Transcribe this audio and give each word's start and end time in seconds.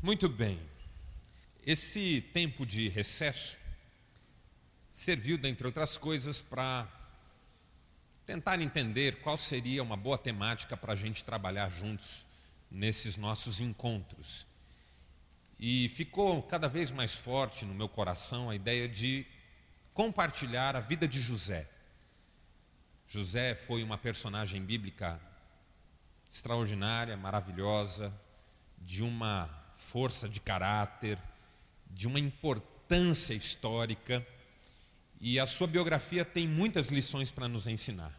Muito 0.00 0.28
bem. 0.28 0.60
Esse 1.66 2.20
tempo 2.32 2.64
de 2.64 2.88
recesso 2.88 3.58
serviu, 4.92 5.36
dentre 5.36 5.66
outras 5.66 5.98
coisas, 5.98 6.40
para 6.40 6.86
tentar 8.24 8.60
entender 8.60 9.20
qual 9.22 9.36
seria 9.36 9.82
uma 9.82 9.96
boa 9.96 10.16
temática 10.16 10.76
para 10.76 10.92
a 10.92 10.96
gente 10.96 11.24
trabalhar 11.24 11.68
juntos 11.68 12.24
nesses 12.70 13.16
nossos 13.16 13.60
encontros. 13.60 14.46
E 15.58 15.88
ficou 15.88 16.44
cada 16.44 16.68
vez 16.68 16.92
mais 16.92 17.16
forte 17.16 17.64
no 17.64 17.74
meu 17.74 17.88
coração 17.88 18.48
a 18.48 18.54
ideia 18.54 18.88
de 18.88 19.26
compartilhar 19.92 20.76
a 20.76 20.80
vida 20.80 21.08
de 21.08 21.20
José. 21.20 21.68
José 23.04 23.56
foi 23.56 23.82
uma 23.82 23.98
personagem 23.98 24.64
bíblica 24.64 25.20
extraordinária, 26.30 27.16
maravilhosa, 27.16 28.14
de 28.78 29.02
uma 29.02 29.57
força 29.78 30.28
de 30.28 30.40
caráter, 30.40 31.18
de 31.90 32.06
uma 32.06 32.18
importância 32.18 33.32
histórica, 33.32 34.26
e 35.20 35.38
a 35.38 35.46
sua 35.46 35.66
biografia 35.66 36.24
tem 36.24 36.46
muitas 36.46 36.90
lições 36.90 37.30
para 37.30 37.48
nos 37.48 37.66
ensinar. 37.66 38.12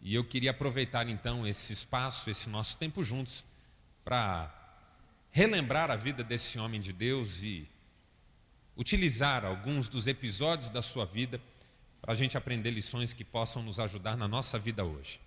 E 0.00 0.14
eu 0.14 0.24
queria 0.24 0.50
aproveitar 0.50 1.08
então 1.08 1.46
esse 1.46 1.72
espaço, 1.72 2.28
esse 2.28 2.50
nosso 2.50 2.76
tempo 2.76 3.04
juntos, 3.04 3.44
para 4.04 4.52
relembrar 5.30 5.90
a 5.90 5.96
vida 5.96 6.24
desse 6.24 6.58
homem 6.58 6.80
de 6.80 6.92
Deus 6.92 7.42
e 7.42 7.68
utilizar 8.76 9.44
alguns 9.44 9.88
dos 9.88 10.06
episódios 10.06 10.68
da 10.70 10.82
sua 10.82 11.04
vida 11.04 11.40
para 12.00 12.12
a 12.12 12.16
gente 12.16 12.36
aprender 12.36 12.70
lições 12.70 13.12
que 13.12 13.24
possam 13.24 13.62
nos 13.62 13.78
ajudar 13.78 14.16
na 14.16 14.26
nossa 14.26 14.58
vida 14.58 14.84
hoje. 14.84 15.20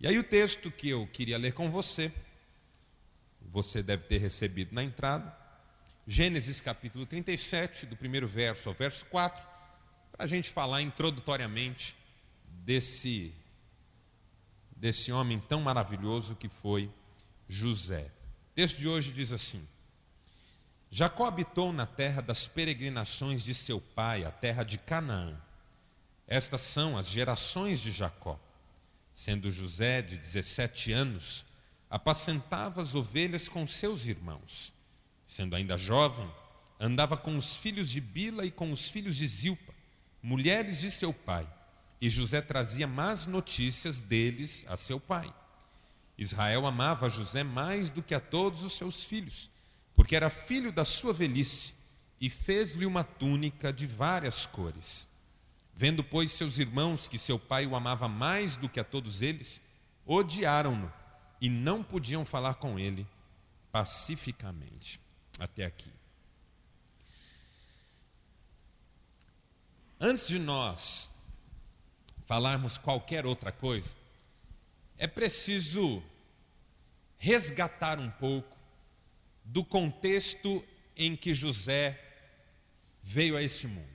E 0.00 0.08
aí, 0.08 0.18
o 0.18 0.24
texto 0.24 0.70
que 0.70 0.88
eu 0.88 1.06
queria 1.06 1.38
ler 1.38 1.52
com 1.52 1.70
você, 1.70 2.12
você 3.42 3.82
deve 3.82 4.04
ter 4.04 4.18
recebido 4.18 4.74
na 4.74 4.82
entrada, 4.82 5.36
Gênesis 6.06 6.60
capítulo 6.60 7.06
37, 7.06 7.86
do 7.86 7.96
primeiro 7.96 8.26
verso 8.26 8.68
ao 8.68 8.74
verso 8.74 9.04
4, 9.06 9.46
para 10.10 10.24
a 10.24 10.26
gente 10.26 10.50
falar 10.50 10.82
introdutoriamente 10.82 11.96
desse, 12.64 13.32
desse 14.76 15.12
homem 15.12 15.38
tão 15.38 15.60
maravilhoso 15.60 16.34
que 16.34 16.48
foi 16.48 16.90
José. 17.48 18.10
O 18.50 18.54
texto 18.54 18.78
de 18.78 18.88
hoje 18.88 19.12
diz 19.12 19.32
assim: 19.32 19.66
Jacó 20.90 21.26
habitou 21.26 21.72
na 21.72 21.86
terra 21.86 22.20
das 22.20 22.48
peregrinações 22.48 23.44
de 23.44 23.54
seu 23.54 23.80
pai, 23.80 24.24
a 24.24 24.30
terra 24.30 24.64
de 24.64 24.78
Canaã. 24.78 25.40
Estas 26.26 26.60
são 26.60 26.96
as 26.96 27.08
gerações 27.08 27.80
de 27.80 27.92
Jacó. 27.92 28.38
Sendo 29.12 29.50
José 29.50 30.02
de 30.02 30.16
17 30.16 30.92
anos, 30.92 31.44
apacentava 31.90 32.80
as 32.80 32.94
ovelhas 32.94 33.48
com 33.48 33.66
seus 33.66 34.06
irmãos. 34.06 34.72
Sendo 35.26 35.56
ainda 35.56 35.76
jovem, 35.76 36.30
andava 36.78 37.16
com 37.16 37.36
os 37.36 37.56
filhos 37.56 37.90
de 37.90 38.00
Bila 38.00 38.46
e 38.46 38.50
com 38.50 38.70
os 38.70 38.88
filhos 38.88 39.16
de 39.16 39.26
Zilpa, 39.26 39.74
mulheres 40.22 40.80
de 40.80 40.90
seu 40.90 41.12
pai, 41.12 41.46
e 42.00 42.08
José 42.08 42.40
trazia 42.40 42.86
más 42.86 43.26
notícias 43.26 44.00
deles 44.00 44.64
a 44.68 44.76
seu 44.76 45.00
pai. 45.00 45.34
Israel 46.16 46.66
amava 46.66 47.10
José 47.10 47.42
mais 47.42 47.90
do 47.90 48.02
que 48.02 48.14
a 48.14 48.20
todos 48.20 48.62
os 48.62 48.74
seus 48.74 49.04
filhos, 49.04 49.50
porque 49.94 50.14
era 50.14 50.30
filho 50.30 50.70
da 50.70 50.84
sua 50.84 51.12
velhice, 51.12 51.74
e 52.20 52.30
fez-lhe 52.30 52.86
uma 52.86 53.02
túnica 53.02 53.72
de 53.72 53.86
várias 53.86 54.46
cores. 54.46 55.08
Vendo, 55.74 56.04
pois, 56.04 56.30
seus 56.32 56.58
irmãos 56.58 57.08
que 57.08 57.18
seu 57.18 57.38
pai 57.38 57.66
o 57.66 57.74
amava 57.74 58.06
mais 58.06 58.56
do 58.56 58.68
que 58.68 58.78
a 58.78 58.84
todos 58.84 59.22
eles, 59.22 59.62
odiaram-no 60.06 60.99
e 61.40 61.48
não 61.48 61.82
podiam 61.82 62.24
falar 62.24 62.54
com 62.54 62.78
ele 62.78 63.06
pacificamente. 63.72 65.00
Até 65.38 65.64
aqui. 65.64 65.90
Antes 69.98 70.26
de 70.26 70.38
nós 70.38 71.10
falarmos 72.26 72.76
qualquer 72.78 73.26
outra 73.26 73.50
coisa, 73.50 73.94
é 74.96 75.06
preciso 75.06 76.02
resgatar 77.18 77.98
um 77.98 78.10
pouco 78.10 78.56
do 79.44 79.64
contexto 79.64 80.64
em 80.96 81.16
que 81.16 81.34
José 81.34 81.98
veio 83.02 83.36
a 83.36 83.42
este 83.42 83.66
mundo. 83.66 83.88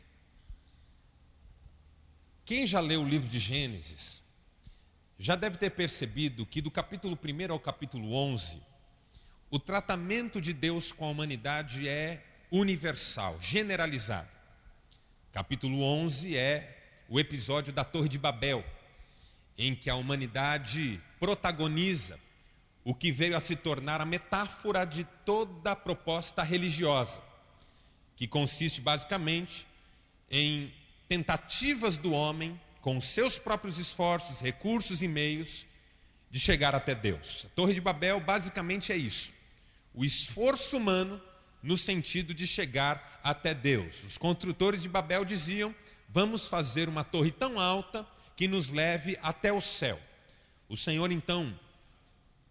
Quem 2.44 2.68
já 2.68 2.80
leu 2.80 3.02
o 3.02 3.08
livro 3.08 3.30
de 3.30 3.40
Gênesis 3.40 4.22
já 5.18 5.36
deve 5.36 5.58
ter 5.58 5.72
percebido 5.72 6.46
que 6.46 6.62
do 6.62 6.70
capítulo 6.70 7.18
1 7.18 7.52
ao 7.52 7.60
capítulo 7.60 8.14
11, 8.14 8.62
o 9.50 9.58
tratamento 9.58 10.42
de 10.42 10.52
Deus 10.52 10.92
com 10.92 11.06
a 11.06 11.10
humanidade 11.10 11.88
é 11.88 12.24
universal, 12.52 13.40
generalizado. 13.40 14.30
Capítulo 15.32 15.82
11 15.82 16.38
é 16.38 17.04
o 17.08 17.20
episódio 17.20 17.72
da 17.72 17.84
Torre 17.84 18.10
de 18.10 18.18
Babel, 18.18 18.64
em 19.58 19.76
que 19.76 19.90
a 19.90 19.96
humanidade 19.96 21.02
protagoniza 21.20 22.20
o 22.84 22.94
que 22.94 23.12
veio 23.12 23.36
a 23.36 23.40
se 23.40 23.56
tornar 23.56 24.02
a 24.02 24.06
metáfora 24.06 24.86
de 24.86 25.04
toda 25.26 25.72
a 25.72 25.76
proposta 25.76 26.44
religiosa, 26.44 27.22
que 28.16 28.28
consiste 28.28 28.82
basicamente 28.82 29.66
em 30.30 30.74
tentativas 31.08 31.98
do 31.98 32.12
homem, 32.12 32.60
com 32.86 33.02
seus 33.02 33.40
próprios 33.40 33.80
esforços, 33.80 34.40
recursos 34.40 35.02
e 35.02 35.08
meios, 35.08 35.66
de 36.30 36.40
chegar 36.40 36.76
até 36.76 36.94
Deus. 36.94 37.48
A 37.48 37.50
Torre 37.56 37.74
de 37.74 37.82
Babel 37.82 38.20
basicamente 38.20 38.92
é 38.92 38.96
isso: 38.96 39.34
o 39.92 40.06
esforço 40.06 40.78
humano 40.78 41.20
no 41.64 41.76
sentido 41.76 42.32
de 42.32 42.46
chegar 42.46 43.20
até 43.24 43.56
Deus. 43.56 44.04
Os 44.04 44.20
construtores 44.20 44.84
de 44.84 44.90
Babel 44.90 45.26
diziam: 45.26 45.74
vamos 46.08 46.48
fazer 46.48 46.88
uma 46.88 47.04
torre 47.04 47.32
tão 47.32 47.60
alta 47.60 48.06
que 48.36 48.48
nos 48.48 48.70
leve 48.70 49.18
até 49.24 49.52
o 49.52 49.62
céu. 49.62 50.00
O 50.70 50.78
Senhor 50.78 51.12
então 51.12 51.60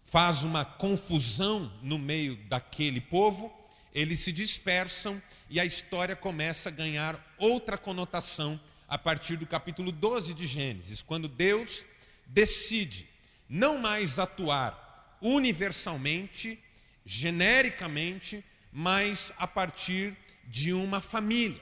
faz 0.03 0.43
uma 0.43 0.65
confusão 0.65 1.71
no 1.81 1.97
meio 1.97 2.35
daquele 2.49 2.99
povo 2.99 3.53
eles 3.95 4.19
se 4.19 4.33
dispersam 4.33 5.23
e 5.49 5.57
a 5.57 5.63
história 5.63 6.17
começa 6.17 6.67
a 6.67 6.71
ganhar 6.71 7.17
outra 7.37 7.77
conotação 7.77 8.59
a 8.87 8.97
partir 8.97 9.37
do 9.37 9.47
capítulo 9.47 9.91
12 9.91 10.33
de 10.33 10.45
Gênesis, 10.45 11.01
quando 11.01 11.27
Deus 11.27 11.85
decide 12.25 13.07
não 13.49 13.77
mais 13.77 14.19
atuar 14.19 15.17
universalmente, 15.21 16.59
genericamente, 17.05 18.43
mas 18.71 19.31
a 19.37 19.47
partir 19.47 20.15
de 20.47 20.73
uma 20.73 21.01
família 21.01 21.61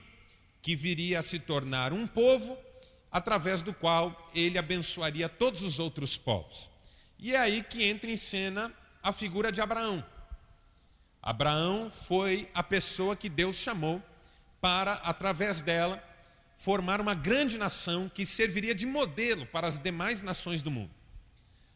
que 0.62 0.76
viria 0.76 1.20
a 1.20 1.24
se 1.24 1.40
tornar 1.40 1.94
um 1.94 2.08
povo 2.08 2.58
através 3.12 3.62
do 3.62 3.74
qual 3.74 4.30
ele 4.34 4.58
abençoaria 4.58 5.30
todos 5.30 5.62
os 5.62 5.80
outros 5.80 6.18
povos. 6.18 6.70
E 7.20 7.36
é 7.36 7.38
aí 7.38 7.62
que 7.64 7.84
entra 7.84 8.10
em 8.10 8.18
cena 8.18 8.74
a 9.02 9.14
figura 9.14 9.52
de 9.52 9.62
Abraão. 9.62 10.04
Abraão 11.22 11.90
foi 11.92 12.50
a 12.54 12.64
pessoa 12.64 13.16
que 13.16 13.30
Deus 13.30 13.56
chamou 13.58 14.02
para, 14.60 14.94
através 14.94 15.62
dela, 15.62 16.04
formar 16.56 17.02
uma 17.02 17.14
grande 17.14 17.58
nação 17.58 18.10
que 18.10 18.26
serviria 18.26 18.74
de 18.74 18.86
modelo 18.86 19.46
para 19.46 19.68
as 19.68 19.80
demais 19.80 20.22
nações 20.22 20.62
do 20.62 20.72
mundo. 20.72 20.92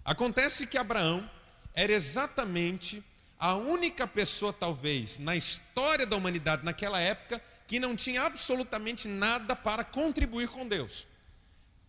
Acontece 0.03 0.65
que 0.65 0.77
Abraão 0.77 1.29
era 1.73 1.91
exatamente 1.91 3.03
a 3.39 3.55
única 3.55 4.07
pessoa, 4.07 4.51
talvez, 4.51 5.17
na 5.19 5.35
história 5.35 6.05
da 6.05 6.15
humanidade 6.15 6.65
naquela 6.65 6.99
época, 6.99 7.41
que 7.67 7.79
não 7.79 7.95
tinha 7.95 8.23
absolutamente 8.23 9.07
nada 9.07 9.55
para 9.55 9.83
contribuir 9.83 10.47
com 10.47 10.67
Deus. 10.67 11.05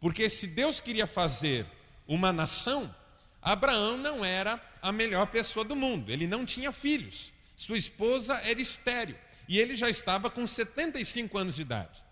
Porque 0.00 0.28
se 0.28 0.47
Deus 0.47 0.81
queria 0.81 1.06
fazer 1.06 1.66
uma 2.06 2.32
nação, 2.32 2.94
Abraão 3.41 3.97
não 3.97 4.25
era 4.25 4.60
a 4.82 4.93
melhor 4.93 5.26
pessoa 5.28 5.65
do 5.65 5.76
mundo, 5.76 6.10
ele 6.10 6.26
não 6.26 6.44
tinha 6.44 6.72
filhos. 6.72 7.32
Sua 7.56 7.78
esposa 7.78 8.34
era 8.44 8.61
estéreo 8.61 9.17
e 9.49 9.58
ele 9.58 9.75
já 9.75 9.88
estava 9.88 10.29
com 10.29 10.46
75 10.46 11.38
anos 11.38 11.56
de 11.56 11.62
idade. 11.62 12.07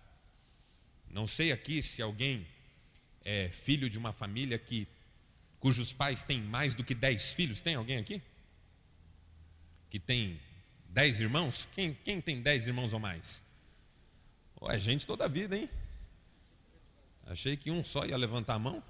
Não 1.17 1.27
sei 1.27 1.51
aqui 1.51 1.81
se 1.81 2.03
alguém 2.03 2.47
é 3.25 3.49
filho 3.49 3.89
de 3.89 3.99
uma 3.99 4.13
família 4.13 4.59
que 4.59 4.87
cujos 5.59 5.91
pais 5.91 6.23
têm 6.23 6.43
mais 6.43 6.75
do 6.75 6.85
que 6.85 6.95
10 6.95 7.33
filhos. 7.33 7.63
Tem 7.63 7.75
alguém 7.75 7.97
aqui? 7.97 8.21
Que 9.89 9.99
tem 9.99 10.39
10 10.91 11.23
irmãos? 11.23 11.67
Quem, 11.73 11.95
quem 11.95 12.21
tem 12.21 12.43
10 12.43 12.67
irmãos 12.67 12.93
ou 12.93 13.01
mais? 13.01 13.43
Oh, 14.61 14.71
é 14.71 14.79
gente 14.79 15.07
toda 15.07 15.25
a 15.25 15.29
vida, 15.29 15.57
hein? 15.57 15.71
Achei 17.25 17.57
que 17.57 17.71
um 17.71 17.83
só 17.83 18.05
ia 18.05 18.19
levantar 18.19 18.57
a 18.57 18.59
mão. 18.59 18.85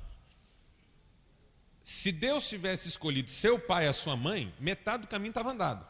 Se 1.85 2.11
Deus 2.11 2.49
tivesse 2.49 2.89
escolhido 2.89 3.31
seu 3.31 3.57
pai 3.57 3.85
e 3.85 3.89
a 3.89 3.93
sua 3.93 4.17
mãe, 4.17 4.53
metade 4.59 5.03
do 5.03 5.09
caminho 5.09 5.31
estava 5.31 5.53
andado 5.53 5.87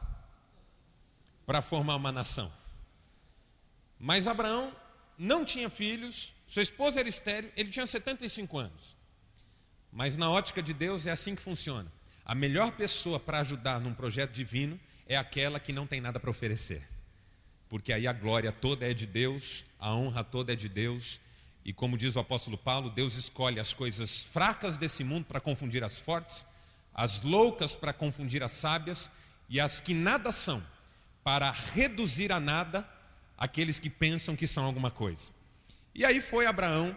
para 1.47 1.63
formar 1.63 1.97
uma 1.97 2.13
nação. 2.13 2.53
Mas 3.99 4.27
Abraão 4.27 4.77
não 5.19 5.45
tinha 5.45 5.71
filhos, 5.71 6.35
sua 6.47 6.63
esposa 6.63 7.01
era 7.01 7.09
estéreo, 7.09 7.51
ele 7.57 7.71
tinha 7.71 7.87
75 7.87 8.59
anos. 8.59 8.97
Mas 9.91 10.17
na 10.17 10.31
ótica 10.31 10.63
de 10.63 10.75
Deus 10.75 11.07
é 11.07 11.11
assim 11.11 11.35
que 11.35 11.43
funciona. 11.43 11.91
A 12.25 12.35
melhor 12.35 12.73
pessoa 12.73 13.19
para 13.19 13.41
ajudar 13.41 13.81
num 13.81 13.95
projeto 13.95 14.33
divino 14.33 14.79
é 15.07 15.17
aquela 15.17 15.59
que 15.59 15.73
não 15.73 15.87
tem 15.87 16.01
nada 16.01 16.21
para 16.21 16.31
oferecer. 16.31 16.83
Porque 17.69 17.93
aí 17.93 18.07
a 18.07 18.13
glória 18.13 18.53
toda 18.53 18.89
é 18.89 18.93
de 18.93 19.07
Deus, 19.07 19.65
a 19.79 19.93
honra 19.95 20.23
toda 20.23 20.53
é 20.53 20.57
de 20.57 20.69
Deus, 20.69 21.21
e 21.65 21.73
como 21.73 21.99
diz 21.99 22.15
o 22.15 22.21
apóstolo 22.21 22.57
Paulo, 22.57 22.91
Deus 22.91 23.17
escolhe 23.17 23.59
as 23.59 23.73
coisas 23.73 24.23
fracas 24.23 24.79
desse 24.79 25.03
mundo 25.03 25.25
para 25.25 25.41
confundir 25.41 25.83
as 25.83 25.99
fortes, 25.99 26.47
as 26.95 27.23
loucas 27.23 27.75
para 27.75 27.93
confundir 27.93 28.43
as 28.43 28.53
sábias, 28.53 29.11
e 29.49 29.59
as 29.59 29.81
que 29.81 29.95
nada 29.95 30.31
são, 30.31 30.65
para 31.25 31.51
reduzir 31.51 32.31
a 32.31 32.39
nada 32.39 32.89
aqueles 33.37 33.79
que 33.79 33.91
pensam 33.91 34.37
que 34.37 34.47
são 34.47 34.65
alguma 34.65 34.91
coisa. 34.91 35.31
E 35.95 36.05
aí 36.05 36.21
foi 36.21 36.47
Abraão 36.47 36.97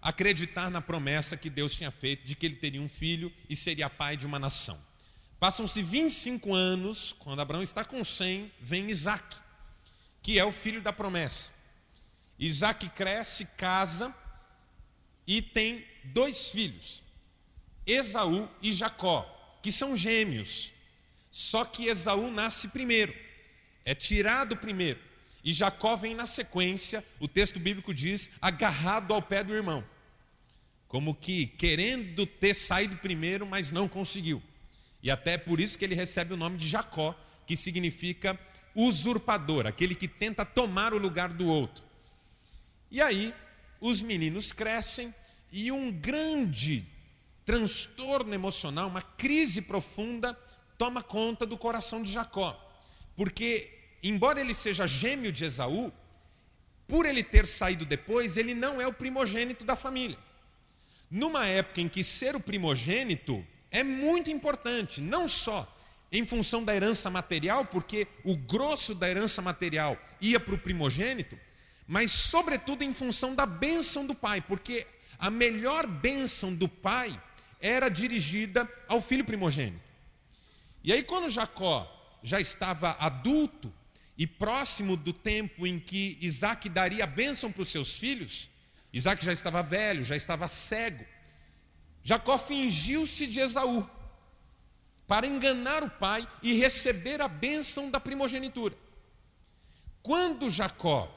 acreditar 0.00 0.70
na 0.70 0.82
promessa 0.82 1.36
que 1.36 1.48
Deus 1.48 1.74
tinha 1.74 1.90
feito 1.90 2.26
de 2.26 2.36
que 2.36 2.44
ele 2.44 2.56
teria 2.56 2.80
um 2.80 2.88
filho 2.88 3.32
e 3.48 3.56
seria 3.56 3.88
pai 3.88 4.16
de 4.16 4.26
uma 4.26 4.38
nação. 4.38 4.78
Passam-se 5.40 5.82
25 5.82 6.54
anos, 6.54 7.14
quando 7.18 7.40
Abraão 7.40 7.62
está 7.62 7.84
com 7.84 8.04
100, 8.04 8.52
vem 8.60 8.90
Isaac, 8.90 9.36
que 10.22 10.38
é 10.38 10.44
o 10.44 10.52
filho 10.52 10.80
da 10.82 10.92
promessa. 10.92 11.52
Isaac 12.38 12.88
cresce, 12.90 13.46
casa 13.56 14.14
e 15.26 15.40
tem 15.40 15.86
dois 16.04 16.50
filhos, 16.50 17.02
Esaú 17.86 18.48
e 18.60 18.72
Jacó, 18.72 19.58
que 19.62 19.72
são 19.72 19.96
gêmeos. 19.96 20.72
Só 21.30 21.64
que 21.64 21.86
Esaú 21.86 22.30
nasce 22.30 22.68
primeiro, 22.68 23.14
é 23.84 23.94
tirado 23.94 24.56
primeiro. 24.56 25.00
E 25.44 25.52
Jacó 25.52 25.94
vem 25.94 26.14
na 26.14 26.26
sequência, 26.26 27.04
o 27.20 27.28
texto 27.28 27.60
bíblico 27.60 27.92
diz, 27.92 28.30
agarrado 28.40 29.12
ao 29.12 29.20
pé 29.20 29.44
do 29.44 29.54
irmão. 29.54 29.84
Como 30.88 31.14
que 31.14 31.46
querendo 31.46 32.24
ter 32.24 32.54
saído 32.54 32.96
primeiro, 32.96 33.44
mas 33.44 33.70
não 33.70 33.86
conseguiu. 33.86 34.42
E 35.02 35.10
até 35.10 35.36
por 35.36 35.60
isso 35.60 35.76
que 35.76 35.84
ele 35.84 35.94
recebe 35.94 36.32
o 36.32 36.36
nome 36.36 36.56
de 36.56 36.66
Jacó, 36.66 37.14
que 37.46 37.56
significa 37.56 38.40
usurpador, 38.74 39.66
aquele 39.66 39.94
que 39.94 40.08
tenta 40.08 40.46
tomar 40.46 40.94
o 40.94 40.98
lugar 40.98 41.32
do 41.32 41.46
outro. 41.46 41.84
E 42.90 43.02
aí, 43.02 43.34
os 43.80 44.00
meninos 44.00 44.52
crescem 44.52 45.14
e 45.52 45.70
um 45.70 45.92
grande 45.92 46.86
transtorno 47.44 48.32
emocional, 48.32 48.88
uma 48.88 49.02
crise 49.02 49.60
profunda, 49.60 50.32
toma 50.78 51.02
conta 51.02 51.44
do 51.44 51.58
coração 51.58 52.02
de 52.02 52.10
Jacó. 52.10 52.58
Porque, 53.14 53.70
embora 54.08 54.40
ele 54.40 54.54
seja 54.54 54.86
gêmeo 54.86 55.32
de 55.32 55.44
Esaú, 55.44 55.92
por 56.86 57.06
ele 57.06 57.22
ter 57.22 57.46
saído 57.46 57.84
depois, 57.84 58.36
ele 58.36 58.54
não 58.54 58.80
é 58.80 58.86
o 58.86 58.92
primogênito 58.92 59.64
da 59.64 59.74
família. 59.74 60.18
Numa 61.10 61.46
época 61.46 61.80
em 61.80 61.88
que 61.88 62.04
ser 62.04 62.36
o 62.36 62.40
primogênito 62.40 63.44
é 63.70 63.82
muito 63.82 64.30
importante, 64.30 65.00
não 65.00 65.26
só 65.26 65.70
em 66.12 66.24
função 66.26 66.62
da 66.62 66.74
herança 66.74 67.10
material, 67.10 67.64
porque 67.64 68.06
o 68.22 68.36
grosso 68.36 68.94
da 68.94 69.08
herança 69.08 69.42
material 69.42 69.98
ia 70.20 70.38
para 70.38 70.54
o 70.54 70.58
primogênito, 70.58 71.38
mas 71.86 72.12
sobretudo 72.12 72.82
em 72.82 72.92
função 72.92 73.34
da 73.34 73.46
bênção 73.46 74.06
do 74.06 74.14
pai, 74.14 74.40
porque 74.40 74.86
a 75.18 75.30
melhor 75.30 75.86
bênção 75.86 76.54
do 76.54 76.68
pai 76.68 77.20
era 77.60 77.88
dirigida 77.88 78.68
ao 78.86 79.00
filho 79.00 79.24
primogênito. 79.24 79.82
E 80.82 80.92
aí, 80.92 81.02
quando 81.02 81.30
Jacó 81.30 81.90
já 82.22 82.40
estava 82.40 82.96
adulto 83.00 83.72
e 84.16 84.26
próximo 84.26 84.96
do 84.96 85.12
tempo 85.12 85.66
em 85.66 85.78
que 85.78 86.18
Isaac 86.20 86.68
daria 86.68 87.04
a 87.04 87.06
bênção 87.06 87.50
para 87.50 87.62
os 87.62 87.68
seus 87.68 87.98
filhos, 87.98 88.50
Isaac 88.92 89.24
já 89.24 89.32
estava 89.32 89.62
velho, 89.62 90.04
já 90.04 90.14
estava 90.14 90.46
cego. 90.46 91.04
Jacó 92.02 92.38
fingiu-se 92.38 93.26
de 93.26 93.40
Esaú 93.40 93.88
para 95.06 95.26
enganar 95.26 95.82
o 95.82 95.90
pai 95.90 96.28
e 96.42 96.54
receber 96.54 97.20
a 97.20 97.28
bênção 97.28 97.90
da 97.90 97.98
primogenitura. 97.98 98.76
Quando 100.02 100.48
Jacó 100.50 101.10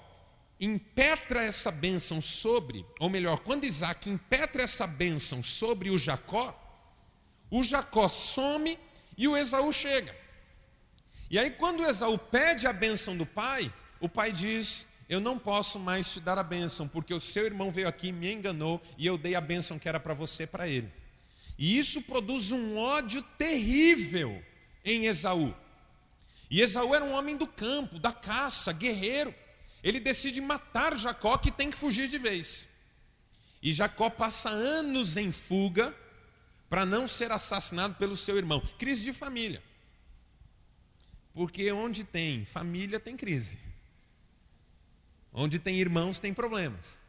impetra 0.60 1.44
essa 1.44 1.70
bênção 1.70 2.20
sobre, 2.20 2.86
ou 3.00 3.10
melhor, 3.10 3.40
quando 3.40 3.66
Isaac 3.66 4.10
impetra 4.10 4.64
essa 4.64 4.88
bênção 4.88 5.44
sobre 5.44 5.90
o 5.90 5.98
Jacó, 5.98 6.58
o 7.52 7.64
Jacó 7.64 8.10
some 8.10 8.78
e 9.18 9.28
o 9.28 9.38
Esaú 9.38 9.72
chega. 9.72 10.16
E 11.30 11.38
aí, 11.38 11.52
quando 11.52 11.84
Esaú 11.84 12.18
pede 12.18 12.68
a 12.68 12.74
bênção 12.74 13.18
do 13.18 13.26
pai, 13.26 13.74
o 14.00 14.08
pai 14.08 14.32
diz: 14.32 14.88
eu 15.10 15.22
não 15.22 15.40
posso 15.40 15.80
mais 15.80 16.10
te 16.10 16.20
dar 16.20 16.38
a 16.38 16.44
bênção, 16.44 16.88
porque 16.88 17.14
o 17.14 17.20
seu 17.20 17.46
irmão 17.46 17.72
veio 17.72 17.88
aqui, 17.88 18.12
me 18.12 18.32
enganou 18.32 18.82
e 18.98 19.06
eu 19.06 19.18
dei 19.18 19.36
a 19.36 19.42
bênção 19.42 19.80
que 19.80 19.88
era 19.88 20.00
para 20.00 20.14
você 20.14 20.46
para 20.46 20.68
ele. 20.68 20.92
E 21.58 21.78
isso 21.78 22.02
produz 22.02 22.52
um 22.52 22.78
ódio 22.78 23.22
terrível 23.38 24.44
em 24.84 25.06
Esaú. 25.06 25.56
E 26.50 26.62
Esaú 26.62 26.94
era 26.94 27.04
um 27.04 27.14
homem 27.14 27.36
do 27.36 27.48
campo, 27.48 28.00
da 28.00 28.12
caça, 28.12 28.72
guerreiro. 28.74 29.34
Ele 29.82 30.00
decide 30.00 30.42
matar 30.42 30.98
Jacó, 30.98 31.38
que 31.38 31.52
tem 31.52 31.72
que 31.72 31.78
fugir 31.78 32.10
de 32.10 32.18
vez. 32.18 32.68
E 33.62 33.72
Jacó 33.72 34.10
passa 34.10 34.50
anos 34.50 35.18
em 35.18 35.32
fuga 35.32 35.96
para 36.70 36.86
não 36.86 37.08
ser 37.08 37.32
assassinado 37.32 37.96
pelo 37.96 38.16
seu 38.16 38.38
irmão. 38.38 38.62
Crise 38.78 39.04
de 39.04 39.14
família. 39.14 39.64
Porque 41.38 41.72
onde 41.72 42.04
tem 42.04 42.44
família 42.46 43.00
tem 43.00 43.16
crise. 43.16 43.60
Onde 45.32 45.60
tem 45.60 45.80
irmãos, 45.80 46.18
tem 46.18 46.34
problemas. 46.34 47.00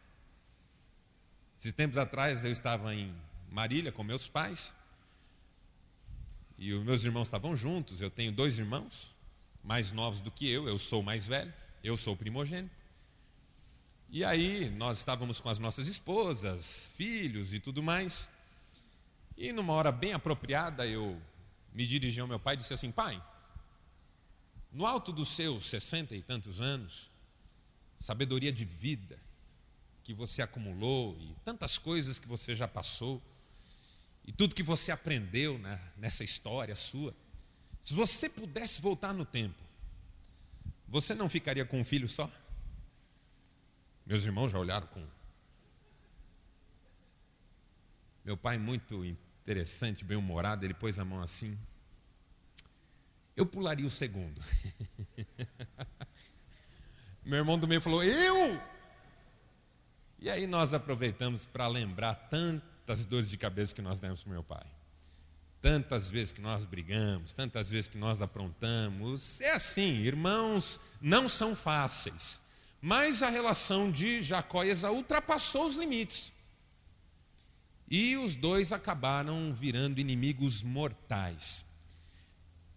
Esses 1.56 1.72
tempos 1.72 1.96
atrás 1.96 2.44
eu 2.44 2.52
estava 2.52 2.94
em 2.94 3.16
Marília 3.50 3.90
com 3.90 4.04
meus 4.04 4.28
pais. 4.28 4.74
E 6.58 6.74
os 6.74 6.84
meus 6.84 7.06
irmãos 7.06 7.28
estavam 7.28 7.56
juntos. 7.56 8.02
Eu 8.02 8.10
tenho 8.10 8.30
dois 8.30 8.58
irmãos, 8.58 9.16
mais 9.64 9.92
novos 9.92 10.20
do 10.20 10.30
que 10.30 10.46
eu. 10.46 10.68
Eu 10.68 10.78
sou 10.78 11.02
mais 11.02 11.26
velho, 11.26 11.54
eu 11.82 11.96
sou 11.96 12.14
primogênito. 12.14 12.76
E 14.10 14.22
aí 14.22 14.68
nós 14.68 14.98
estávamos 14.98 15.40
com 15.40 15.48
as 15.48 15.58
nossas 15.58 15.88
esposas, 15.88 16.92
filhos 16.94 17.54
e 17.54 17.60
tudo 17.60 17.82
mais. 17.82 18.28
E 19.38 19.52
numa 19.52 19.72
hora 19.72 19.90
bem 19.90 20.12
apropriada 20.12 20.86
eu 20.86 21.18
me 21.72 21.86
dirigi 21.86 22.20
ao 22.20 22.28
meu 22.28 22.38
pai 22.38 22.56
e 22.56 22.58
disse 22.58 22.74
assim: 22.74 22.92
Pai, 22.92 23.22
no 24.72 24.86
alto 24.86 25.12
dos 25.12 25.28
seus 25.28 25.66
sessenta 25.66 26.14
e 26.14 26.22
tantos 26.22 26.60
anos, 26.60 27.10
sabedoria 27.98 28.52
de 28.52 28.64
vida 28.64 29.18
que 30.04 30.14
você 30.14 30.42
acumulou 30.42 31.16
e 31.20 31.34
tantas 31.44 31.78
coisas 31.78 32.18
que 32.18 32.28
você 32.28 32.54
já 32.54 32.68
passou 32.68 33.22
e 34.24 34.32
tudo 34.32 34.54
que 34.54 34.62
você 34.62 34.92
aprendeu 34.92 35.58
nessa 35.96 36.22
história 36.22 36.74
sua. 36.74 37.14
Se 37.82 37.94
você 37.94 38.28
pudesse 38.28 38.80
voltar 38.80 39.12
no 39.12 39.24
tempo, 39.24 39.62
você 40.86 41.14
não 41.14 41.28
ficaria 41.28 41.64
com 41.64 41.80
um 41.80 41.84
filho 41.84 42.08
só? 42.08 42.30
Meus 44.06 44.24
irmãos 44.24 44.50
já 44.50 44.58
olharam 44.58 44.86
com. 44.86 45.06
Meu 48.24 48.36
pai, 48.36 48.58
muito 48.58 49.04
interessante, 49.04 50.04
bem-humorado, 50.04 50.64
ele 50.64 50.74
pôs 50.74 50.98
a 50.98 51.04
mão 51.04 51.20
assim. 51.20 51.58
Eu 53.38 53.46
pularia 53.46 53.86
o 53.86 53.90
segundo. 53.90 54.42
Meu 57.24 57.38
irmão 57.38 57.56
do 57.56 57.68
meio 57.68 57.80
falou: 57.80 58.02
Eu! 58.02 58.60
E 60.18 60.28
aí 60.28 60.44
nós 60.44 60.74
aproveitamos 60.74 61.46
para 61.46 61.68
lembrar 61.68 62.16
tantas 62.28 63.04
dores 63.04 63.30
de 63.30 63.36
cabeça 63.36 63.72
que 63.72 63.80
nós 63.80 64.00
demos 64.00 64.24
para 64.24 64.32
meu 64.32 64.42
pai. 64.42 64.66
Tantas 65.62 66.10
vezes 66.10 66.32
que 66.32 66.40
nós 66.40 66.64
brigamos, 66.64 67.32
tantas 67.32 67.70
vezes 67.70 67.86
que 67.86 67.96
nós 67.96 68.20
aprontamos. 68.20 69.40
É 69.40 69.52
assim, 69.52 70.00
irmãos 70.00 70.80
não 71.00 71.28
são 71.28 71.54
fáceis. 71.54 72.42
Mas 72.80 73.22
a 73.22 73.30
relação 73.30 73.88
de 73.88 74.20
Jacó 74.20 74.64
e 74.64 74.70
Esaú 74.70 74.96
ultrapassou 74.96 75.68
os 75.68 75.76
limites. 75.76 76.32
E 77.88 78.16
os 78.16 78.34
dois 78.34 78.72
acabaram 78.72 79.54
virando 79.54 80.00
inimigos 80.00 80.64
mortais. 80.64 81.67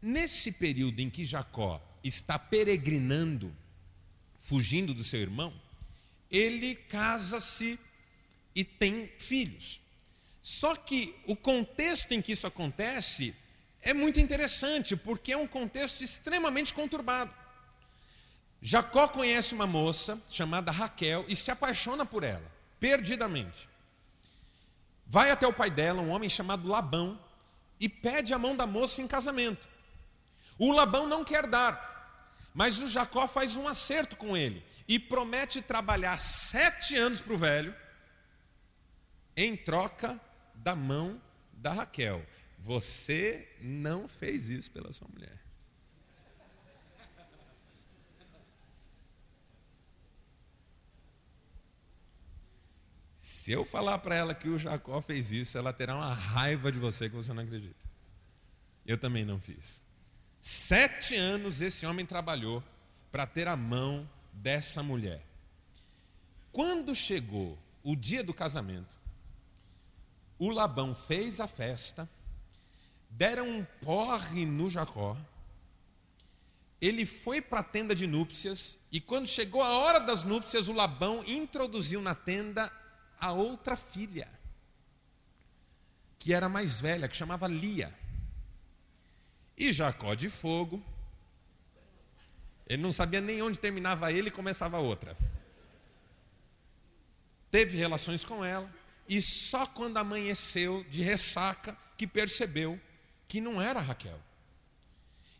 Nesse 0.01 0.51
período 0.51 1.00
em 1.00 1.10
que 1.10 1.24
Jacó 1.24 1.81
está 2.03 2.39
peregrinando 2.39 3.55
fugindo 4.39 4.93
do 4.93 5.03
seu 5.03 5.20
irmão, 5.20 5.53
ele 6.29 6.75
casa-se 6.75 7.79
e 8.55 8.63
tem 8.63 9.12
filhos. 9.17 9.81
Só 10.41 10.75
que 10.75 11.13
o 11.27 11.36
contexto 11.36 12.13
em 12.13 12.22
que 12.22 12.31
isso 12.31 12.48
acontece 12.48 13.36
é 13.81 13.93
muito 13.93 14.20
interessante, 14.20 14.96
porque 14.96 15.34
é 15.34 15.38
um 15.38 15.48
contexto 15.48 16.03
extremamente 16.03 16.74
conturbado. 16.74 17.34
Jacó 18.62 19.08
conhece 19.08 19.53
uma 19.53 19.65
moça 19.65 20.22
chamada 20.29 20.72
Raquel 20.72 21.25
e 21.27 21.36
se 21.36 21.50
apaixona 21.51 22.05
por 22.05 22.24
ela, 22.24 22.51
perdidamente. 22.79 23.70
Vai 25.05 25.31
até 25.31 25.48
o 25.48 25.53
pai 25.53 25.70
dela, 25.70 26.01
um 26.01 26.10
homem 26.10 26.29
chamado 26.29 26.67
Labão, 26.67 27.20
e 27.79 27.89
pede 27.89 28.34
a 28.34 28.39
mão 28.39 28.55
da 28.55 28.67
moça 28.67 29.01
em 29.01 29.08
casamento. 29.08 29.67
O 30.63 30.72
Labão 30.72 31.08
não 31.08 31.24
quer 31.24 31.48
dar, 31.48 32.30
mas 32.53 32.77
o 32.77 32.88
Jacó 32.88 33.27
faz 33.27 33.56
um 33.56 33.68
acerto 33.68 34.15
com 34.15 34.38
ele 34.38 34.63
e 34.88 35.00
promete 35.00 35.60
trabalhar 35.60 36.20
sete 36.20 36.96
anos 36.96 37.20
para 37.20 37.34
o 37.34 37.38
velho 37.38 37.75
em 39.36 39.58
troca 39.58 40.22
da 40.53 40.75
mão 40.75 41.20
da 41.51 41.72
Raquel. 41.72 42.24
Você 42.60 43.51
não 43.60 44.08
fez 44.08 44.50
isso 44.50 44.70
pela 44.70 44.94
sua 44.94 45.08
mulher. 45.08 45.36
Se 53.18 53.51
eu 53.51 53.65
falar 53.65 53.98
para 53.98 54.13
ela 54.13 54.36
que 54.36 54.48
o 54.48 54.60
Jacó 54.60 55.01
fez 55.01 55.32
isso, 55.32 55.58
ela 55.58 55.74
terá 55.74 55.96
uma 55.96 56.13
raiva 56.13 56.72
de 56.72 56.77
você 56.77 57.10
que 57.10 57.15
você 57.15 57.34
não 57.34 57.41
acredita. 57.41 57.84
Eu 58.86 59.00
também 59.00 59.25
não 59.25 59.39
fiz. 59.39 59.84
Sete 60.41 61.15
anos 61.15 61.62
esse 61.62 61.86
homem 61.86 62.03
trabalhou 62.03 62.63
para 63.12 63.27
ter 63.27 63.48
a 63.48 63.55
mão 63.55 64.10
dessa 64.33 64.81
mulher. 64.81 65.24
Quando 66.51 66.95
chegou 66.95 67.60
o 67.83 67.95
dia 67.95 68.24
do 68.24 68.33
casamento, 68.33 69.00
o 70.39 70.50
Labão 70.50 70.95
fez 70.95 71.39
a 71.39 71.48
festa, 71.48 72.10
deram 73.07 73.48
um 73.48 73.63
porre 73.83 74.43
no 74.48 74.67
Jacó, 74.67 75.15
ele 76.81 77.05
foi 77.05 77.39
para 77.39 77.60
a 77.60 77.63
tenda 77.63 77.93
de 77.93 78.07
núpcias, 78.07 78.79
e 78.91 79.00
quando 79.00 79.27
chegou 79.27 79.62
a 79.62 79.77
hora 79.77 80.00
das 80.00 80.24
núpcias, 80.24 80.67
o 80.67 80.74
Labão 80.74 81.24
introduziu 81.24 82.01
na 82.01 82.15
tenda 82.15 82.74
a 83.19 83.31
outra 83.31 83.75
filha, 83.75 84.27
que 86.17 86.33
era 86.33 86.50
mais 86.50 86.81
velha, 86.81 87.07
que 87.07 87.15
chamava 87.15 87.48
Lia. 87.48 88.00
E 89.58 89.72
Jacó 89.72 90.13
de 90.13 90.29
fogo, 90.29 90.84
ele 92.67 92.81
não 92.81 92.91
sabia 92.91 93.20
nem 93.20 93.41
onde 93.41 93.60
terminava 93.60 94.12
ele 94.12 94.29
e 94.29 94.31
começava 94.31 94.79
outra. 94.79 95.15
Teve 97.50 97.77
relações 97.77 98.24
com 98.24 98.46
ela, 98.46 98.74
e 99.08 99.22
só 99.22 99.67
quando 99.67 99.98
amanheceu 99.98 100.86
de 100.89 101.03
ressaca 101.03 101.77
que 101.98 102.08
percebeu 102.08 102.79
que 103.27 103.41
não 103.41 103.62
era 103.62 103.81
Raquel. 103.81 104.20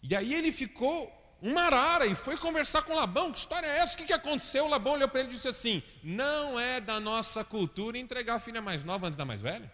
E 0.03 0.15
aí 0.15 0.34
ele 0.34 0.51
ficou 0.51 1.12
uma 1.41 1.63
arara 1.63 2.06
e 2.06 2.13
foi 2.13 2.38
conversar 2.38 2.84
com 2.84 2.94
Labão. 2.94 3.32
Que 3.32 3.39
história 3.39 3.65
é 3.65 3.77
essa? 3.77 3.94
O 3.94 3.98
que, 3.98 4.06
que 4.06 4.13
aconteceu? 4.13 4.68
Labão 4.68 4.94
olhou 4.94 5.08
para 5.08 5.22
ele 5.22 5.30
e 5.30 5.34
disse 5.34 5.48
assim: 5.48 5.82
Não 6.03 6.60
é 6.60 6.80
da 6.80 7.00
nossa 7.00 7.44
cultura 7.44 7.98
entregar 7.98 8.36
a 8.36 8.39
filha 8.39 8.62
mais 8.62 8.84
nova 8.84 9.08
antes 9.08 9.18
da 9.18 9.25
mais 9.25 9.41
velha. 9.41 9.72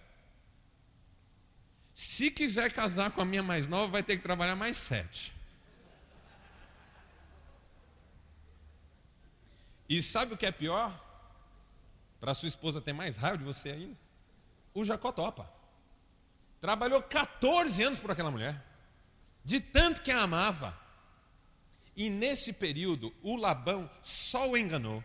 Se 1.97 2.29
quiser 2.29 2.71
casar 2.71 3.09
com 3.09 3.21
a 3.21 3.25
minha 3.25 3.41
mais 3.41 3.67
nova, 3.67 3.87
vai 3.87 4.03
ter 4.03 4.17
que 4.17 4.21
trabalhar 4.21 4.55
mais 4.55 4.77
sete. 4.77 5.33
E 9.89 9.99
sabe 10.03 10.35
o 10.35 10.37
que 10.37 10.45
é 10.45 10.51
pior? 10.51 10.93
Para 12.19 12.35
sua 12.35 12.49
esposa 12.49 12.79
ter 12.79 12.93
mais 12.93 13.17
raiva 13.17 13.39
de 13.39 13.43
você 13.43 13.69
ainda? 13.69 13.97
O 14.75 14.85
Jacó 14.85 15.11
topa. 15.11 15.51
Trabalhou 16.61 17.01
14 17.01 17.81
anos 17.81 17.97
por 17.97 18.11
aquela 18.11 18.29
mulher. 18.29 18.63
De 19.43 19.59
tanto 19.59 20.03
que 20.03 20.11
a 20.11 20.21
amava. 20.21 20.77
E 21.95 22.11
nesse 22.11 22.53
período, 22.53 23.11
o 23.23 23.35
Labão 23.35 23.89
só 24.03 24.47
o 24.47 24.55
enganou. 24.55 25.03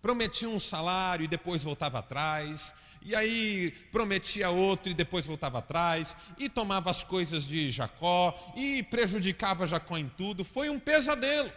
Prometia 0.00 0.48
um 0.48 0.58
salário 0.58 1.24
e 1.24 1.28
depois 1.28 1.62
voltava 1.62 1.98
atrás. 1.98 2.74
E 3.02 3.14
aí 3.14 3.70
prometia 3.90 4.50
outro 4.50 4.90
e 4.90 4.94
depois 4.94 5.26
voltava 5.26 5.58
atrás. 5.58 6.16
E 6.38 6.48
tomava 6.48 6.90
as 6.90 7.02
coisas 7.04 7.46
de 7.46 7.70
Jacó. 7.70 8.34
E 8.56 8.82
prejudicava 8.84 9.66
Jacó 9.66 9.96
em 9.96 10.08
tudo. 10.08 10.44
Foi 10.44 10.68
um 10.68 10.78
pesadelo. 10.78 11.52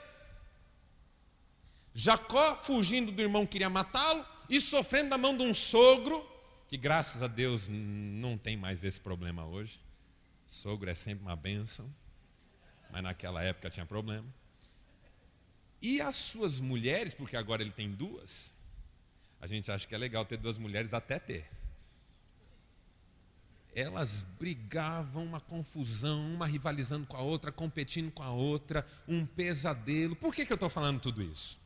Jacó, 1.93 2.55
fugindo 2.55 3.11
do 3.11 3.21
irmão, 3.21 3.45
queria 3.45 3.69
matá-lo. 3.69 4.25
E 4.49 4.59
sofrendo 4.59 5.09
na 5.09 5.17
mão 5.17 5.35
de 5.35 5.43
um 5.43 5.53
sogro. 5.53 6.25
Que 6.67 6.77
graças 6.77 7.21
a 7.21 7.27
Deus 7.27 7.67
não 7.69 8.37
tem 8.37 8.57
mais 8.57 8.83
esse 8.83 8.99
problema 8.99 9.45
hoje. 9.45 9.79
Sogro 10.45 10.89
é 10.89 10.93
sempre 10.93 11.23
uma 11.23 11.35
bênção 11.35 11.93
mas 12.93 13.01
naquela 13.01 13.43
época 13.43 13.71
tinha 13.71 13.87
problema. 13.87 14.27
E 15.81 15.99
as 15.99 16.15
suas 16.15 16.59
mulheres, 16.59 17.11
porque 17.11 17.35
agora 17.35 17.63
ele 17.63 17.71
tem 17.71 17.89
duas, 17.89 18.52
a 19.43 19.45
gente 19.45 19.69
acha 19.69 19.85
que 19.85 19.93
é 19.93 19.97
legal 19.97 20.23
ter 20.23 20.37
duas 20.37 20.57
mulheres 20.57 20.93
até 20.93 21.19
ter. 21.19 21.45
Elas 23.75 24.23
brigavam, 24.39 25.25
uma 25.25 25.41
confusão, 25.41 26.33
uma 26.33 26.47
rivalizando 26.47 27.05
com 27.05 27.17
a 27.17 27.19
outra, 27.19 27.51
competindo 27.51 28.09
com 28.09 28.23
a 28.23 28.31
outra, 28.31 28.87
um 29.05 29.25
pesadelo. 29.25 30.15
Por 30.15 30.33
que, 30.33 30.45
que 30.45 30.53
eu 30.53 30.55
estou 30.55 30.69
falando 30.69 31.01
tudo 31.01 31.21
isso? 31.21 31.59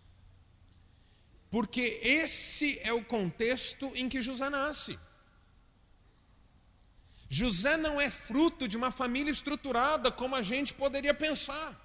Porque 1.52 2.00
esse 2.02 2.80
é 2.80 2.92
o 2.92 3.06
contexto 3.06 3.86
em 3.94 4.10
que 4.10 4.24
José 4.24 4.50
nasce. 4.50 4.98
José 7.30 7.78
não 7.78 8.02
é 8.02 8.10
fruto 8.10 8.68
de 8.68 8.76
uma 8.76 8.90
família 8.90 9.30
estruturada 9.30 10.12
como 10.12 10.36
a 10.36 10.42
gente 10.42 10.74
poderia 10.74 11.14
pensar. 11.14 11.80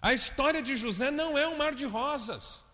A 0.00 0.14
história 0.14 0.62
de 0.62 0.78
José 0.78 1.10
não 1.10 1.36
é 1.36 1.46
um 1.46 1.58
mar 1.58 1.74
de 1.74 1.84
rosas. 1.84 2.64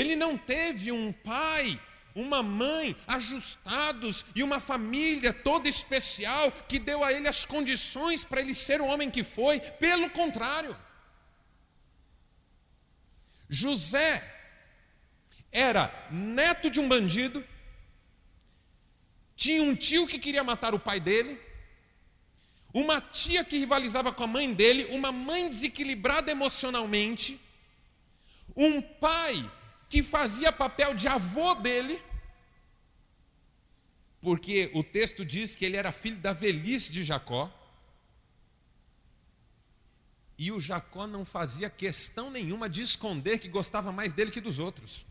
Ele 0.00 0.14
não 0.14 0.32
teve 0.36 0.92
um 0.92 1.12
pai, 1.12 1.80
uma 2.14 2.42
mãe 2.42 2.96
ajustados 3.06 4.24
e 4.34 4.42
uma 4.42 4.60
família 4.60 5.32
toda 5.32 5.68
especial 5.68 6.50
que 6.68 6.78
deu 6.78 7.02
a 7.04 7.12
ele 7.12 7.28
as 7.28 7.44
condições 7.44 8.24
para 8.24 8.40
ele 8.40 8.54
ser 8.54 8.80
o 8.80 8.86
homem 8.86 9.10
que 9.10 9.24
foi. 9.24 9.60
Pelo 9.86 10.08
contrário, 10.10 10.74
José 13.48 14.10
era 15.50 15.84
neto 16.10 16.70
de 16.70 16.78
um 16.80 16.88
bandido 16.88 17.44
tinha 19.38 19.62
um 19.62 19.72
tio 19.72 20.04
que 20.04 20.18
queria 20.18 20.42
matar 20.42 20.74
o 20.74 20.80
pai 20.80 20.98
dele, 20.98 21.40
uma 22.74 23.00
tia 23.00 23.44
que 23.44 23.56
rivalizava 23.56 24.12
com 24.12 24.24
a 24.24 24.26
mãe 24.26 24.52
dele, 24.52 24.86
uma 24.86 25.12
mãe 25.12 25.48
desequilibrada 25.48 26.32
emocionalmente, 26.32 27.40
um 28.56 28.82
pai 28.82 29.48
que 29.88 30.02
fazia 30.02 30.52
papel 30.52 30.94
de 30.94 31.08
avô 31.08 31.54
dele, 31.54 32.02
porque 34.20 34.70
o 34.74 34.82
texto 34.82 35.24
diz 35.24 35.56
que 35.56 35.64
ele 35.64 35.76
era 35.76 35.92
filho 35.92 36.18
da 36.18 36.32
velhice 36.32 36.92
de 36.92 37.04
Jacó. 37.04 37.52
E 40.36 40.52
o 40.52 40.60
Jacó 40.60 41.06
não 41.06 41.24
fazia 41.24 41.68
questão 41.68 42.30
nenhuma 42.30 42.68
de 42.68 42.82
esconder 42.82 43.38
que 43.38 43.48
gostava 43.48 43.90
mais 43.90 44.12
dele 44.12 44.30
que 44.30 44.40
dos 44.40 44.58
outros. 44.58 45.06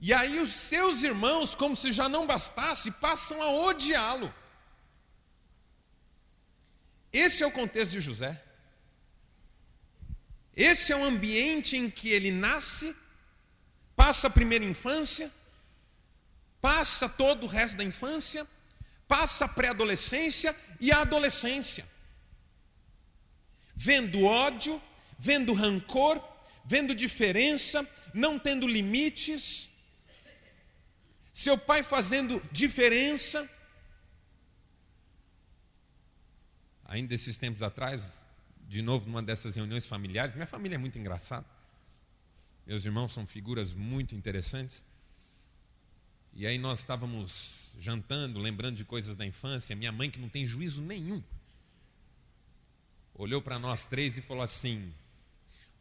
E 0.00 0.14
aí 0.14 0.40
os 0.40 0.50
seus 0.50 1.02
irmãos, 1.02 1.54
como 1.54 1.76
se 1.76 1.92
já 1.92 2.08
não 2.08 2.26
bastasse, 2.26 2.90
passam 2.90 3.42
a 3.42 3.50
odiá-lo. 3.50 4.32
Esse 7.12 7.42
é 7.42 7.46
o 7.46 7.52
contexto 7.52 7.92
de 7.92 8.00
José. 8.00 8.42
Esse 10.56 10.92
é 10.92 10.96
o 10.96 11.04
ambiente 11.04 11.76
em 11.76 11.88
que 11.88 12.08
ele 12.08 12.30
nasce, 12.30 12.94
passa 13.96 14.26
a 14.26 14.30
primeira 14.30 14.64
infância, 14.64 15.30
passa 16.60 17.08
todo 17.08 17.44
o 17.44 17.48
resto 17.48 17.76
da 17.76 17.84
infância, 17.84 18.46
passa 19.06 19.44
a 19.44 19.48
pré-adolescência 19.48 20.54
e 20.80 20.92
a 20.92 21.00
adolescência. 21.00 21.86
Vendo 23.74 24.24
ódio, 24.24 24.80
vendo 25.18 25.52
rancor, 25.52 26.22
vendo 26.64 26.94
diferença, 26.94 27.86
não 28.12 28.38
tendo 28.38 28.66
limites, 28.66 29.70
seu 31.32 31.56
pai 31.56 31.82
fazendo 31.82 32.42
diferença. 32.52 33.48
Ainda 36.84 37.14
esses 37.14 37.38
tempos 37.38 37.62
atrás, 37.62 38.26
de 38.70 38.82
novo 38.82 39.08
numa 39.08 39.20
dessas 39.20 39.56
reuniões 39.56 39.84
familiares, 39.84 40.32
minha 40.32 40.46
família 40.46 40.76
é 40.76 40.78
muito 40.78 40.96
engraçada. 40.96 41.44
Meus 42.64 42.84
irmãos 42.84 43.12
são 43.12 43.26
figuras 43.26 43.74
muito 43.74 44.14
interessantes. 44.14 44.84
E 46.32 46.46
aí 46.46 46.56
nós 46.56 46.78
estávamos 46.78 47.72
jantando, 47.80 48.38
lembrando 48.38 48.76
de 48.76 48.84
coisas 48.84 49.16
da 49.16 49.26
infância. 49.26 49.74
Minha 49.74 49.90
mãe, 49.90 50.08
que 50.08 50.20
não 50.20 50.28
tem 50.28 50.46
juízo 50.46 50.82
nenhum, 50.82 51.20
olhou 53.12 53.42
para 53.42 53.58
nós 53.58 53.84
três 53.86 54.16
e 54.16 54.22
falou 54.22 54.44
assim: 54.44 54.94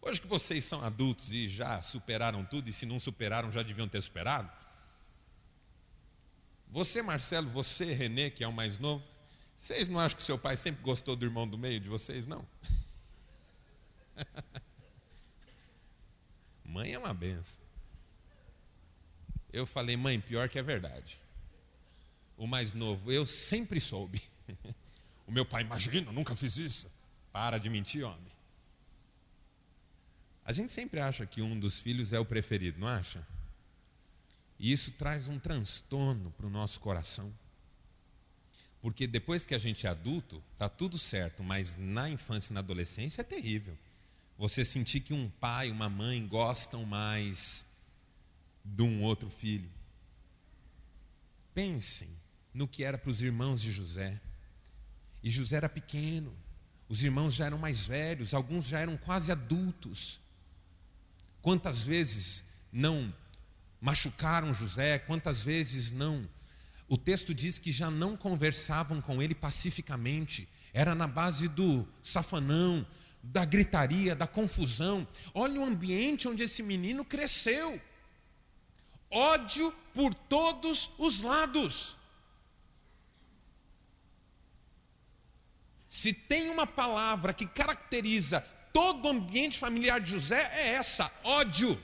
Hoje 0.01 0.19
que 0.19 0.25
vocês 0.25 0.65
são 0.65 0.83
adultos 0.83 1.31
e 1.31 1.47
já 1.47 1.83
superaram 1.83 2.43
tudo, 2.43 2.69
e 2.69 2.73
se 2.73 2.87
não 2.87 2.97
superaram, 2.97 3.51
já 3.51 3.61
deviam 3.61 3.87
ter 3.87 4.01
superado. 4.01 4.49
Você, 6.69 7.03
Marcelo, 7.03 7.47
você, 7.51 7.93
Renê, 7.93 8.31
que 8.31 8.43
é 8.43 8.47
o 8.47 8.51
mais 8.51 8.79
novo, 8.79 9.05
vocês 9.59 9.89
não 9.89 9.99
acham 9.99 10.15
que 10.15 10.23
seu 10.23 10.39
pai 10.39 10.55
sempre 10.55 10.81
gostou 10.81 11.17
do 11.17 11.25
irmão 11.25 11.45
do 11.45 11.57
meio 11.57 11.81
de 11.81 11.89
vocês, 11.89 12.25
não? 12.25 12.47
mãe 16.63 16.93
é 16.93 16.97
uma 16.97 17.13
benção. 17.13 17.61
Eu 19.51 19.67
falei, 19.67 19.97
mãe, 19.97 20.17
pior 20.17 20.47
que 20.47 20.57
é 20.57 20.61
verdade. 20.61 21.19
O 22.37 22.47
mais 22.47 22.71
novo, 22.71 23.11
eu 23.11 23.25
sempre 23.25 23.81
soube. 23.81 24.23
o 25.27 25.31
meu 25.31 25.45
pai, 25.45 25.63
imagina, 25.63 26.09
nunca 26.09 26.37
fiz 26.37 26.55
isso. 26.55 26.89
Para 27.33 27.57
de 27.57 27.69
mentir, 27.69 28.05
homem. 28.05 28.31
A 30.45 30.53
gente 30.53 30.71
sempre 30.71 31.01
acha 31.01 31.25
que 31.25 31.41
um 31.41 31.59
dos 31.59 31.81
filhos 31.81 32.13
é 32.13 32.19
o 32.19 32.23
preferido, 32.23 32.79
não 32.79 32.87
acha? 32.87 33.27
E 34.57 34.71
isso 34.71 34.93
traz 34.93 35.27
um 35.27 35.37
transtorno 35.37 36.31
para 36.31 36.47
o 36.47 36.49
nosso 36.49 36.79
coração. 36.79 37.33
Porque 38.81 39.05
depois 39.05 39.45
que 39.45 39.53
a 39.53 39.57
gente 39.57 39.85
é 39.85 39.89
adulto, 39.89 40.41
está 40.53 40.69
tudo 40.69 40.97
certo, 40.97 41.43
mas 41.43 41.75
na 41.75 42.09
infância 42.09 42.51
e 42.51 42.53
na 42.53 42.61
adolescência 42.61 43.21
é 43.21 43.23
terrível. 43.23 43.77
Você 44.37 44.63
sentir 44.63 45.01
que 45.01 45.13
um 45.13 45.29
pai, 45.29 45.69
uma 45.69 45.89
mãe 45.89 46.25
gostam 46.25 46.85
mais 46.85 47.65
de 48.63 48.81
um 48.81 49.03
outro 49.03 49.29
filho. 49.29 49.69
Pensem 51.53 52.09
no 52.53 52.67
que 52.67 52.83
era 52.83 52.97
para 52.97 53.09
os 53.09 53.21
irmãos 53.21 53.61
de 53.61 53.71
José. 53.71 54.19
E 55.21 55.29
José 55.29 55.57
era 55.57 55.67
pequeno, 55.67 56.33
os 56.87 57.03
irmãos 57.03 57.33
já 57.33 57.45
eram 57.45 57.57
mais 57.57 57.85
velhos, 57.85 58.33
alguns 58.33 58.65
já 58.65 58.79
eram 58.79 58.95
quase 58.95 59.31
adultos. 59.31 60.21
Quantas 61.41 61.85
vezes 61.85 62.43
não 62.71 63.13
machucaram 63.79 64.53
José, 64.53 64.99
quantas 64.99 65.43
vezes 65.43 65.91
não. 65.91 66.27
O 66.89 66.97
texto 66.97 67.35
diz 67.35 67.59
que 67.59 67.71
já 67.71 67.91
não 67.91 68.17
conversavam 68.17 68.99
com 68.99 69.21
ele 69.21 69.35
pacificamente, 69.35 70.49
era 70.73 70.95
na 70.95 71.07
base 71.07 71.47
do 71.47 71.87
safanão, 72.01 72.85
da 73.21 73.45
gritaria, 73.45 74.15
da 74.15 74.25
confusão. 74.25 75.07
Olha 75.31 75.61
o 75.61 75.63
ambiente 75.63 76.27
onde 76.27 76.41
esse 76.41 76.63
menino 76.63 77.05
cresceu. 77.05 77.79
Ódio 79.11 79.71
por 79.93 80.15
todos 80.15 80.89
os 80.97 81.21
lados. 81.21 81.95
Se 85.87 86.11
tem 86.11 86.49
uma 86.49 86.65
palavra 86.65 87.33
que 87.33 87.45
caracteriza 87.45 88.41
todo 88.73 89.05
o 89.05 89.09
ambiente 89.09 89.59
familiar 89.59 89.99
de 89.99 90.09
José, 90.09 90.49
é 90.55 90.69
essa: 90.69 91.11
ódio. 91.23 91.79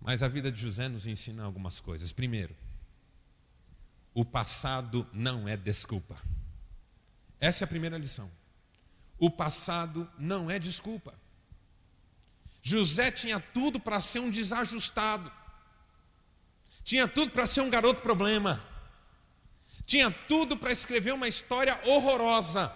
Mas 0.00 0.22
a 0.22 0.28
vida 0.28 0.50
de 0.50 0.60
José 0.60 0.88
nos 0.88 1.06
ensina 1.06 1.44
algumas 1.44 1.80
coisas. 1.80 2.10
Primeiro, 2.10 2.56
o 4.14 4.24
passado 4.24 5.06
não 5.12 5.48
é 5.48 5.56
desculpa. 5.56 6.16
Essa 7.38 7.64
é 7.64 7.66
a 7.66 7.68
primeira 7.68 7.98
lição. 7.98 8.30
O 9.18 9.30
passado 9.30 10.10
não 10.18 10.50
é 10.50 10.58
desculpa. 10.58 11.14
José 12.62 13.10
tinha 13.10 13.40
tudo 13.40 13.80
para 13.80 14.00
ser 14.00 14.20
um 14.20 14.30
desajustado, 14.30 15.32
tinha 16.84 17.08
tudo 17.08 17.32
para 17.32 17.46
ser 17.46 17.62
um 17.62 17.70
garoto 17.70 18.02
problema, 18.02 18.62
tinha 19.86 20.10
tudo 20.10 20.56
para 20.56 20.70
escrever 20.70 21.12
uma 21.12 21.28
história 21.28 21.78
horrorosa, 21.86 22.74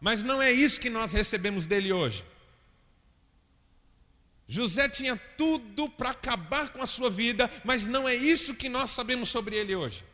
mas 0.00 0.24
não 0.24 0.40
é 0.40 0.50
isso 0.50 0.80
que 0.80 0.88
nós 0.88 1.12
recebemos 1.12 1.66
dele 1.66 1.92
hoje. 1.92 2.24
José 4.50 4.88
tinha 4.88 5.16
tudo 5.36 5.88
para 5.88 6.10
acabar 6.10 6.70
com 6.70 6.82
a 6.82 6.86
sua 6.86 7.08
vida, 7.08 7.48
mas 7.62 7.86
não 7.86 8.08
é 8.08 8.16
isso 8.16 8.52
que 8.52 8.68
nós 8.68 8.90
sabemos 8.90 9.28
sobre 9.28 9.54
ele 9.54 9.76
hoje. 9.76 10.04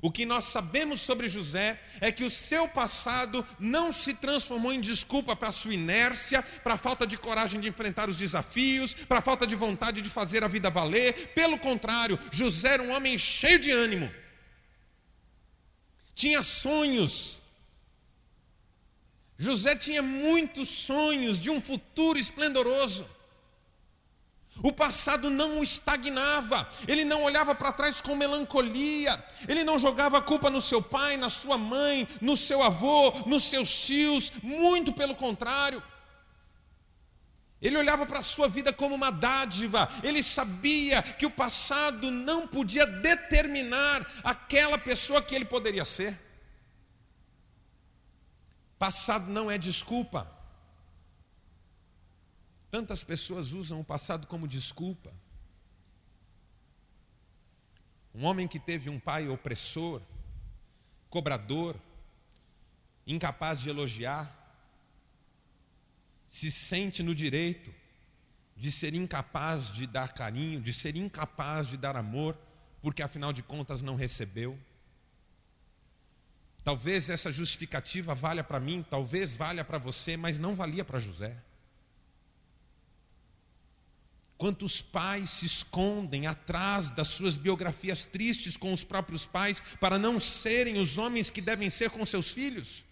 O 0.00 0.08
que 0.08 0.24
nós 0.24 0.44
sabemos 0.44 1.00
sobre 1.00 1.28
José 1.28 1.80
é 2.00 2.12
que 2.12 2.22
o 2.22 2.30
seu 2.30 2.68
passado 2.68 3.44
não 3.58 3.92
se 3.92 4.14
transformou 4.14 4.72
em 4.72 4.78
desculpa 4.80 5.34
para 5.34 5.48
a 5.48 5.52
sua 5.52 5.74
inércia, 5.74 6.44
para 6.62 6.74
a 6.74 6.78
falta 6.78 7.04
de 7.04 7.18
coragem 7.18 7.60
de 7.60 7.66
enfrentar 7.66 8.08
os 8.08 8.16
desafios, 8.16 8.94
para 8.94 9.18
a 9.18 9.22
falta 9.22 9.44
de 9.44 9.56
vontade 9.56 10.00
de 10.00 10.08
fazer 10.08 10.44
a 10.44 10.48
vida 10.48 10.70
valer. 10.70 11.32
Pelo 11.34 11.58
contrário, 11.58 12.16
José 12.30 12.74
era 12.74 12.84
um 12.84 12.92
homem 12.92 13.18
cheio 13.18 13.58
de 13.58 13.72
ânimo, 13.72 14.08
tinha 16.14 16.40
sonhos. 16.40 17.42
José 19.36 19.74
tinha 19.74 20.02
muitos 20.02 20.68
sonhos 20.68 21.40
de 21.40 21.50
um 21.50 21.60
futuro 21.60 22.16
esplendoroso. 22.16 23.10
O 24.60 24.72
passado 24.72 25.30
não 25.30 25.58
o 25.58 25.62
estagnava, 25.62 26.68
ele 26.86 27.04
não 27.04 27.22
olhava 27.22 27.54
para 27.54 27.72
trás 27.72 28.00
com 28.02 28.14
melancolia, 28.14 29.12
ele 29.48 29.64
não 29.64 29.78
jogava 29.78 30.18
a 30.18 30.22
culpa 30.22 30.50
no 30.50 30.60
seu 30.60 30.82
pai, 30.82 31.16
na 31.16 31.30
sua 31.30 31.56
mãe, 31.56 32.06
no 32.20 32.36
seu 32.36 32.62
avô, 32.62 33.10
nos 33.26 33.44
seus 33.44 33.74
tios, 33.74 34.30
muito 34.42 34.92
pelo 34.92 35.14
contrário. 35.14 35.82
Ele 37.62 37.76
olhava 37.76 38.04
para 38.04 38.18
a 38.18 38.22
sua 38.22 38.48
vida 38.48 38.72
como 38.72 38.94
uma 38.94 39.10
dádiva, 39.10 39.88
ele 40.02 40.22
sabia 40.22 41.00
que 41.00 41.24
o 41.24 41.30
passado 41.30 42.10
não 42.10 42.46
podia 42.46 42.84
determinar 42.84 44.04
aquela 44.22 44.76
pessoa 44.76 45.22
que 45.22 45.34
ele 45.34 45.44
poderia 45.44 45.84
ser. 45.84 46.20
Passado 48.78 49.30
não 49.30 49.50
é 49.50 49.56
desculpa. 49.56 50.41
Tantas 52.72 53.04
pessoas 53.04 53.52
usam 53.52 53.80
o 53.80 53.84
passado 53.84 54.26
como 54.26 54.48
desculpa. 54.48 55.12
Um 58.14 58.24
homem 58.24 58.48
que 58.48 58.58
teve 58.58 58.88
um 58.88 58.98
pai 58.98 59.28
opressor, 59.28 60.00
cobrador, 61.10 61.76
incapaz 63.06 63.60
de 63.60 63.68
elogiar, 63.68 64.26
se 66.26 66.50
sente 66.50 67.02
no 67.02 67.14
direito 67.14 67.70
de 68.56 68.72
ser 68.72 68.94
incapaz 68.94 69.70
de 69.70 69.86
dar 69.86 70.14
carinho, 70.14 70.58
de 70.58 70.72
ser 70.72 70.96
incapaz 70.96 71.66
de 71.66 71.76
dar 71.76 71.94
amor, 71.94 72.38
porque 72.80 73.02
afinal 73.02 73.34
de 73.34 73.42
contas 73.42 73.82
não 73.82 73.96
recebeu. 73.96 74.58
Talvez 76.64 77.10
essa 77.10 77.30
justificativa 77.30 78.14
valha 78.14 78.42
para 78.42 78.58
mim, 78.58 78.82
talvez 78.82 79.36
valha 79.36 79.62
para 79.62 79.76
você, 79.76 80.16
mas 80.16 80.38
não 80.38 80.54
valia 80.54 80.86
para 80.86 80.98
José. 80.98 81.51
Quantos 84.42 84.82
pais 84.82 85.30
se 85.30 85.46
escondem 85.46 86.26
atrás 86.26 86.90
das 86.90 87.06
suas 87.06 87.36
biografias 87.36 88.06
tristes 88.06 88.56
com 88.56 88.72
os 88.72 88.82
próprios 88.82 89.24
pais 89.24 89.62
para 89.78 90.00
não 90.00 90.18
serem 90.18 90.78
os 90.78 90.98
homens 90.98 91.30
que 91.30 91.40
devem 91.40 91.70
ser 91.70 91.90
com 91.90 92.04
seus 92.04 92.28
filhos? 92.28 92.84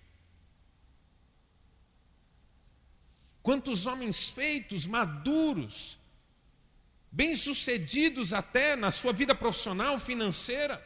Quantos 3.42 3.84
homens 3.84 4.28
feitos, 4.28 4.86
maduros, 4.86 5.98
bem-sucedidos 7.10 8.32
até 8.32 8.76
na 8.76 8.92
sua 8.92 9.12
vida 9.12 9.34
profissional, 9.34 9.98
financeira, 9.98 10.80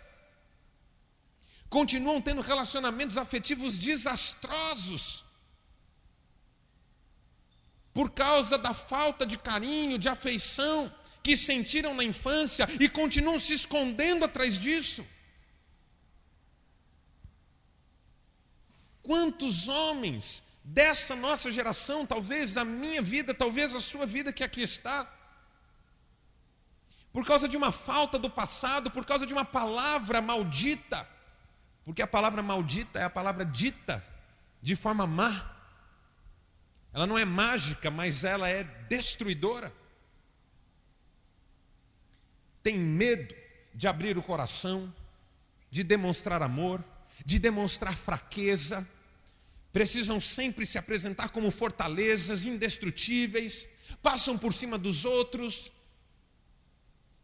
continuam 1.68 2.22
tendo 2.22 2.40
relacionamentos 2.40 3.18
afetivos 3.18 3.77
desastrosos, 3.77 5.23
por 7.94 8.11
causa 8.11 8.59
da 8.59 8.74
falta 8.74 9.24
de 9.24 9.38
carinho, 9.38 9.96
de 9.96 10.09
afeição 10.09 10.92
que 11.22 11.37
sentiram 11.37 11.94
na 11.94 12.04
infância 12.04 12.68
e 12.80 12.88
continuam 12.88 13.38
se 13.38 13.54
escondendo 13.54 14.24
atrás 14.24 14.59
disso. 14.59 15.07
Quantos 19.00 19.68
homens 19.68 20.42
dessa 20.64 21.14
nossa 21.14 21.52
geração, 21.52 22.04
talvez 22.04 22.57
a 22.57 22.64
minha 22.64 23.00
vida, 23.00 23.33
talvez 23.33 23.74
a 23.74 23.80
sua 23.80 24.04
vida 24.04 24.33
que 24.33 24.42
aqui 24.42 24.62
está, 24.62 25.09
por 27.12 27.24
causa 27.24 27.48
de 27.48 27.57
uma 27.57 27.70
falta 27.70 28.18
do 28.18 28.28
passado, 28.28 28.90
por 28.90 29.07
causa 29.07 29.24
de 29.24 29.33
uma 29.33 29.44
palavra 29.44 30.20
maldita, 30.20 31.09
porque 31.85 32.02
a 32.02 32.07
palavra 32.09 32.42
maldita 32.42 32.98
é 32.98 33.04
a 33.04 33.11
palavra 33.11 33.44
dita 33.44 34.04
de 34.61 34.74
forma 34.74 35.07
má, 35.07 35.54
ela 36.94 37.09
não 37.09 37.18
é 37.18 37.24
mágica, 37.24 37.90
mas 37.90 38.22
ela 38.22 38.48
é 38.48 38.62
destruidora. 38.88 39.74
Tem 42.62 42.78
medo 42.78 43.35
de 43.74 43.88
abrir 43.88 44.16
o 44.16 44.22
coração, 44.22 44.94
de 45.68 45.83
demonstrar 45.83 46.40
amor, 46.40 46.85
de 47.26 47.40
demonstrar 47.40 47.96
fraqueza. 47.96 48.88
Precisam 49.72 50.20
sempre 50.20 50.64
se 50.64 50.78
apresentar 50.78 51.30
como 51.30 51.50
fortalezas 51.50 52.46
indestrutíveis, 52.46 53.68
passam 54.00 54.38
por 54.38 54.54
cima 54.54 54.78
dos 54.78 55.04
outros 55.04 55.72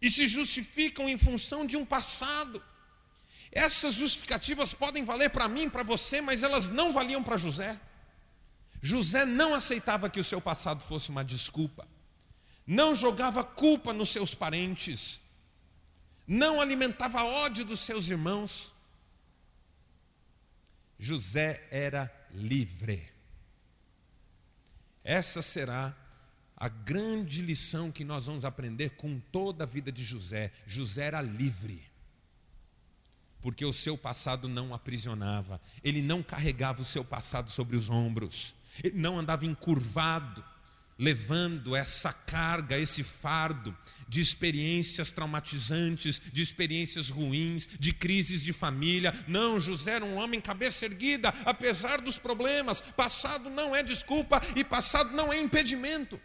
e 0.02 0.10
se 0.10 0.26
justificam 0.26 1.08
em 1.08 1.16
função 1.16 1.64
de 1.64 1.76
um 1.76 1.84
passado. 1.86 2.60
Essas 3.52 3.94
justificativas 3.94 4.74
podem 4.74 5.04
valer 5.04 5.30
para 5.30 5.46
mim, 5.46 5.70
para 5.70 5.84
você, 5.84 6.20
mas 6.20 6.42
elas 6.42 6.70
não 6.70 6.92
valiam 6.92 7.22
para 7.22 7.36
José. 7.36 7.80
José 8.80 9.24
não 9.26 9.54
aceitava 9.54 10.08
que 10.08 10.20
o 10.20 10.24
seu 10.24 10.40
passado 10.40 10.82
fosse 10.82 11.10
uma 11.10 11.24
desculpa, 11.24 11.86
não 12.66 12.94
jogava 12.94 13.44
culpa 13.44 13.92
nos 13.92 14.08
seus 14.08 14.34
parentes, 14.34 15.20
não 16.26 16.60
alimentava 16.60 17.24
ódio 17.24 17.64
dos 17.64 17.80
seus 17.80 18.08
irmãos. 18.08 18.74
José 20.98 21.66
era 21.70 22.12
livre. 22.32 23.08
Essa 25.02 25.42
será 25.42 25.96
a 26.56 26.68
grande 26.68 27.40
lição 27.40 27.90
que 27.90 28.04
nós 28.04 28.26
vamos 28.26 28.44
aprender 28.44 28.90
com 28.90 29.18
toda 29.18 29.64
a 29.64 29.66
vida 29.66 29.90
de 29.90 30.04
José. 30.04 30.52
José 30.66 31.06
era 31.06 31.22
livre, 31.22 31.82
porque 33.40 33.64
o 33.64 33.72
seu 33.72 33.96
passado 33.96 34.46
não 34.46 34.74
aprisionava, 34.74 35.60
ele 35.82 36.02
não 36.02 36.22
carregava 36.22 36.82
o 36.82 36.84
seu 36.84 37.02
passado 37.02 37.50
sobre 37.50 37.76
os 37.76 37.88
ombros. 37.88 38.54
Não 38.94 39.18
andava 39.18 39.46
encurvado, 39.46 40.44
levando 40.98 41.74
essa 41.74 42.12
carga, 42.12 42.78
esse 42.78 43.02
fardo 43.02 43.76
de 44.06 44.20
experiências 44.20 45.12
traumatizantes, 45.12 46.20
de 46.32 46.42
experiências 46.42 47.08
ruins, 47.08 47.66
de 47.78 47.92
crises 47.92 48.42
de 48.42 48.52
família. 48.52 49.12
Não, 49.26 49.58
José 49.58 49.92
era 49.92 50.04
um 50.04 50.16
homem 50.16 50.40
cabeça 50.40 50.84
erguida, 50.84 51.32
apesar 51.44 52.00
dos 52.00 52.18
problemas. 52.18 52.80
Passado 52.80 53.48
não 53.48 53.74
é 53.74 53.82
desculpa 53.82 54.42
e 54.54 54.62
passado 54.62 55.14
não 55.14 55.32
é 55.32 55.40
impedimento. 55.40 56.20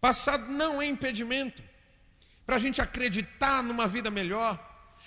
Passado 0.00 0.50
não 0.50 0.80
é 0.80 0.86
impedimento 0.86 1.62
para 2.48 2.56
a 2.56 2.58
gente 2.58 2.80
acreditar 2.80 3.62
numa 3.62 3.86
vida 3.86 4.10
melhor, 4.10 4.58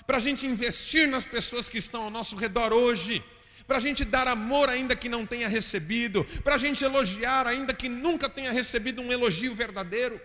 para 0.05 0.17
a 0.17 0.19
gente 0.19 0.45
investir 0.45 1.07
nas 1.07 1.25
pessoas 1.25 1.67
que 1.67 1.79
estão 1.79 2.03
ao 2.03 2.09
nosso 2.09 2.35
redor 2.35 2.71
hoje, 2.71 3.23
para 3.71 3.77
a 3.77 3.81
gente 3.81 4.03
dar 4.03 4.27
amor 4.27 4.67
ainda 4.67 4.97
que 4.97 5.07
não 5.07 5.25
tenha 5.25 5.47
recebido, 5.47 6.25
para 6.43 6.55
a 6.55 6.57
gente 6.57 6.83
elogiar 6.83 7.47
ainda 7.47 7.73
que 7.73 7.87
nunca 7.87 8.29
tenha 8.29 8.51
recebido 8.51 9.01
um 9.01 9.13
elogio 9.13 9.55
verdadeiro. 9.55 10.19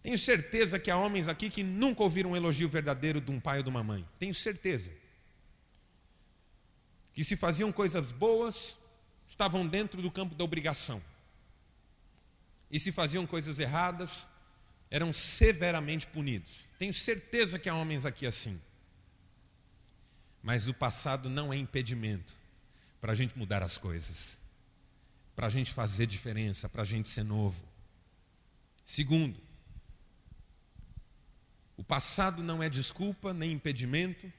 Tenho 0.00 0.16
certeza 0.16 0.78
que 0.78 0.92
há 0.92 0.96
homens 0.96 1.26
aqui 1.26 1.50
que 1.50 1.64
nunca 1.64 2.04
ouviram 2.04 2.30
um 2.30 2.36
elogio 2.36 2.68
verdadeiro 2.68 3.20
de 3.20 3.32
um 3.32 3.40
pai 3.40 3.58
ou 3.58 3.64
de 3.64 3.68
uma 3.68 3.82
mãe. 3.82 4.08
Tenho 4.16 4.32
certeza. 4.32 4.92
Que 7.12 7.24
se 7.24 7.34
faziam 7.34 7.72
coisas 7.72 8.12
boas, 8.12 8.78
estavam 9.26 9.66
dentro 9.66 10.00
do 10.00 10.08
campo 10.08 10.36
da 10.36 10.44
obrigação. 10.44 11.02
E 12.70 12.78
se 12.78 12.92
faziam 12.92 13.26
coisas 13.26 13.58
erradas, 13.58 14.28
eram 14.88 15.12
severamente 15.12 16.06
punidos. 16.06 16.64
Tenho 16.78 16.94
certeza 16.94 17.58
que 17.58 17.68
há 17.68 17.74
homens 17.74 18.06
aqui 18.06 18.24
assim. 18.24 18.60
Mas 20.42 20.66
o 20.68 20.74
passado 20.74 21.30
não 21.30 21.52
é 21.52 21.56
impedimento 21.56 22.34
para 23.00 23.12
a 23.12 23.14
gente 23.14 23.38
mudar 23.38 23.62
as 23.62 23.78
coisas, 23.78 24.38
para 25.36 25.46
a 25.46 25.50
gente 25.50 25.72
fazer 25.72 26.06
diferença, 26.06 26.68
para 26.68 26.82
a 26.82 26.84
gente 26.84 27.08
ser 27.08 27.22
novo. 27.22 27.64
Segundo, 28.84 29.40
o 31.76 31.84
passado 31.84 32.42
não 32.42 32.62
é 32.62 32.68
desculpa 32.68 33.32
nem 33.32 33.52
impedimento, 33.52 34.32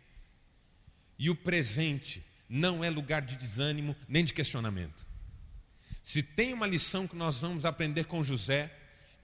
e 1.17 1.29
o 1.29 1.35
presente 1.35 2.25
não 2.49 2.83
é 2.83 2.89
lugar 2.89 3.21
de 3.21 3.35
desânimo 3.35 3.95
nem 4.07 4.23
de 4.23 4.33
questionamento. 4.33 5.05
Se 6.01 6.21
tem 6.21 6.53
uma 6.53 6.67
lição 6.67 7.07
que 7.07 7.15
nós 7.15 7.39
vamos 7.41 7.63
aprender 7.63 8.05
com 8.05 8.23
José, 8.23 8.71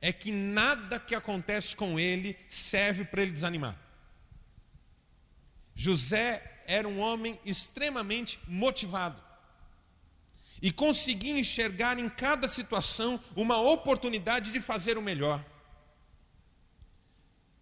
é 0.01 0.13
que 0.13 0.31
nada 0.31 0.99
que 0.99 1.13
acontece 1.13 1.75
com 1.75 1.99
ele 1.99 2.37
serve 2.47 3.03
para 3.03 3.21
ele 3.21 3.31
desanimar. 3.31 3.77
José 5.75 6.58
era 6.69 6.87
um 6.87 6.99
homem 6.99 7.39
extremamente 7.43 8.39
motivado 8.47 9.19
e 10.61 10.71
conseguia 10.71 11.37
enxergar 11.37 11.97
em 11.97 12.07
cada 12.07 12.47
situação 12.47 13.19
uma 13.35 13.59
oportunidade 13.59 14.51
de 14.51 14.61
fazer 14.61 14.95
o 14.95 15.01
melhor. 15.01 15.43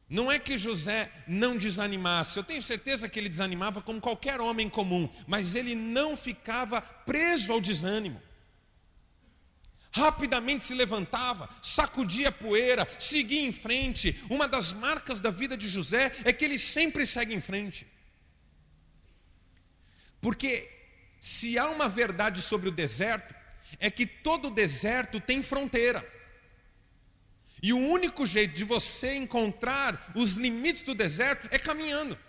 Não 0.09 0.29
é 0.29 0.37
que 0.37 0.57
José 0.57 1.09
não 1.25 1.57
desanimasse, 1.57 2.37
eu 2.37 2.43
tenho 2.43 2.61
certeza 2.61 3.07
que 3.07 3.17
ele 3.17 3.29
desanimava 3.29 3.81
como 3.81 4.01
qualquer 4.01 4.41
homem 4.41 4.69
comum, 4.69 5.09
mas 5.25 5.55
ele 5.55 5.73
não 5.73 6.17
ficava 6.17 6.81
preso 6.81 7.53
ao 7.53 7.61
desânimo. 7.61 8.21
Rapidamente 9.91 10.65
se 10.65 10.73
levantava, 10.73 11.49
sacudia 11.61 12.27
a 12.27 12.31
poeira, 12.31 12.85
seguia 12.99 13.41
em 13.41 13.53
frente. 13.53 14.21
Uma 14.29 14.49
das 14.49 14.73
marcas 14.73 15.21
da 15.21 15.31
vida 15.31 15.55
de 15.55 15.69
José 15.69 16.11
é 16.25 16.33
que 16.33 16.43
ele 16.43 16.59
sempre 16.59 17.05
segue 17.05 17.33
em 17.33 17.41
frente. 17.41 17.87
Porque 20.27 20.69
se 21.21 21.57
há 21.57 21.69
uma 21.69 21.87
verdade 21.87 22.41
sobre 22.41 22.67
o 22.67 22.71
deserto, 22.73 23.33
é 23.79 23.89
que 23.89 24.05
todo 24.05 24.51
deserto 24.51 25.21
tem 25.21 25.41
fronteira. 25.41 26.05
E 27.63 27.71
o 27.71 27.77
único 27.77 28.25
jeito 28.25 28.53
de 28.53 28.65
você 28.65 29.15
encontrar 29.15 30.11
os 30.13 30.33
limites 30.33 30.81
do 30.81 30.93
deserto 30.93 31.47
é 31.49 31.57
caminhando. 31.57 32.19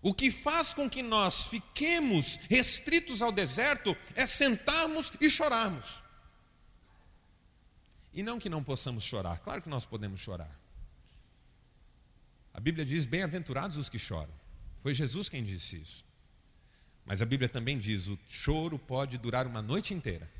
O 0.00 0.14
que 0.14 0.30
faz 0.30 0.72
com 0.72 0.88
que 0.88 1.02
nós 1.02 1.44
fiquemos 1.44 2.36
restritos 2.48 3.20
ao 3.20 3.30
deserto 3.30 3.94
é 4.14 4.26
sentarmos 4.26 5.12
e 5.20 5.28
chorarmos. 5.28 6.02
E 8.14 8.22
não 8.22 8.38
que 8.38 8.48
não 8.48 8.64
possamos 8.64 9.04
chorar, 9.04 9.40
claro 9.40 9.60
que 9.60 9.68
nós 9.68 9.84
podemos 9.84 10.20
chorar. 10.20 10.58
A 12.54 12.60
Bíblia 12.60 12.82
diz: 12.82 13.04
bem-aventurados 13.04 13.76
os 13.76 13.90
que 13.90 13.98
choram. 13.98 14.47
Foi 14.80 14.94
Jesus 14.94 15.28
quem 15.28 15.42
disse 15.42 15.80
isso. 15.80 16.04
Mas 17.04 17.22
a 17.22 17.26
Bíblia 17.26 17.48
também 17.48 17.78
diz: 17.78 18.06
o 18.06 18.18
choro 18.28 18.78
pode 18.78 19.16
durar 19.18 19.46
uma 19.46 19.62
noite 19.62 19.94
inteira, 19.94 20.30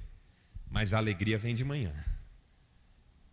mas 0.70 0.92
a 0.92 0.98
alegria 0.98 1.38
vem 1.38 1.54
de 1.54 1.64
manhã. 1.64 1.94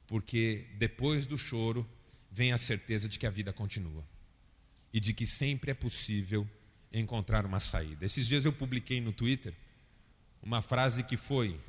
Porque 0.08 0.68
depois 0.78 1.26
do 1.26 1.38
choro 1.38 1.88
vem 2.32 2.52
a 2.54 2.58
certeza 2.58 3.08
de 3.08 3.18
que 3.20 3.26
a 3.26 3.30
vida 3.30 3.52
continua 3.52 4.06
e 4.94 5.00
de 5.00 5.14
que 5.14 5.28
sempre 5.28 5.72
é 5.72 5.74
possível 5.74 6.48
encontrar 6.94 7.46
uma 7.46 7.60
saída. 7.60 8.06
Esses 8.06 8.28
dias 8.28 8.46
eu 8.46 8.54
publiquei 8.54 9.02
no 9.02 9.12
Twitter 9.12 9.54
uma 10.42 10.62
frase 10.62 11.04
que 11.04 11.18
foi 11.18 11.60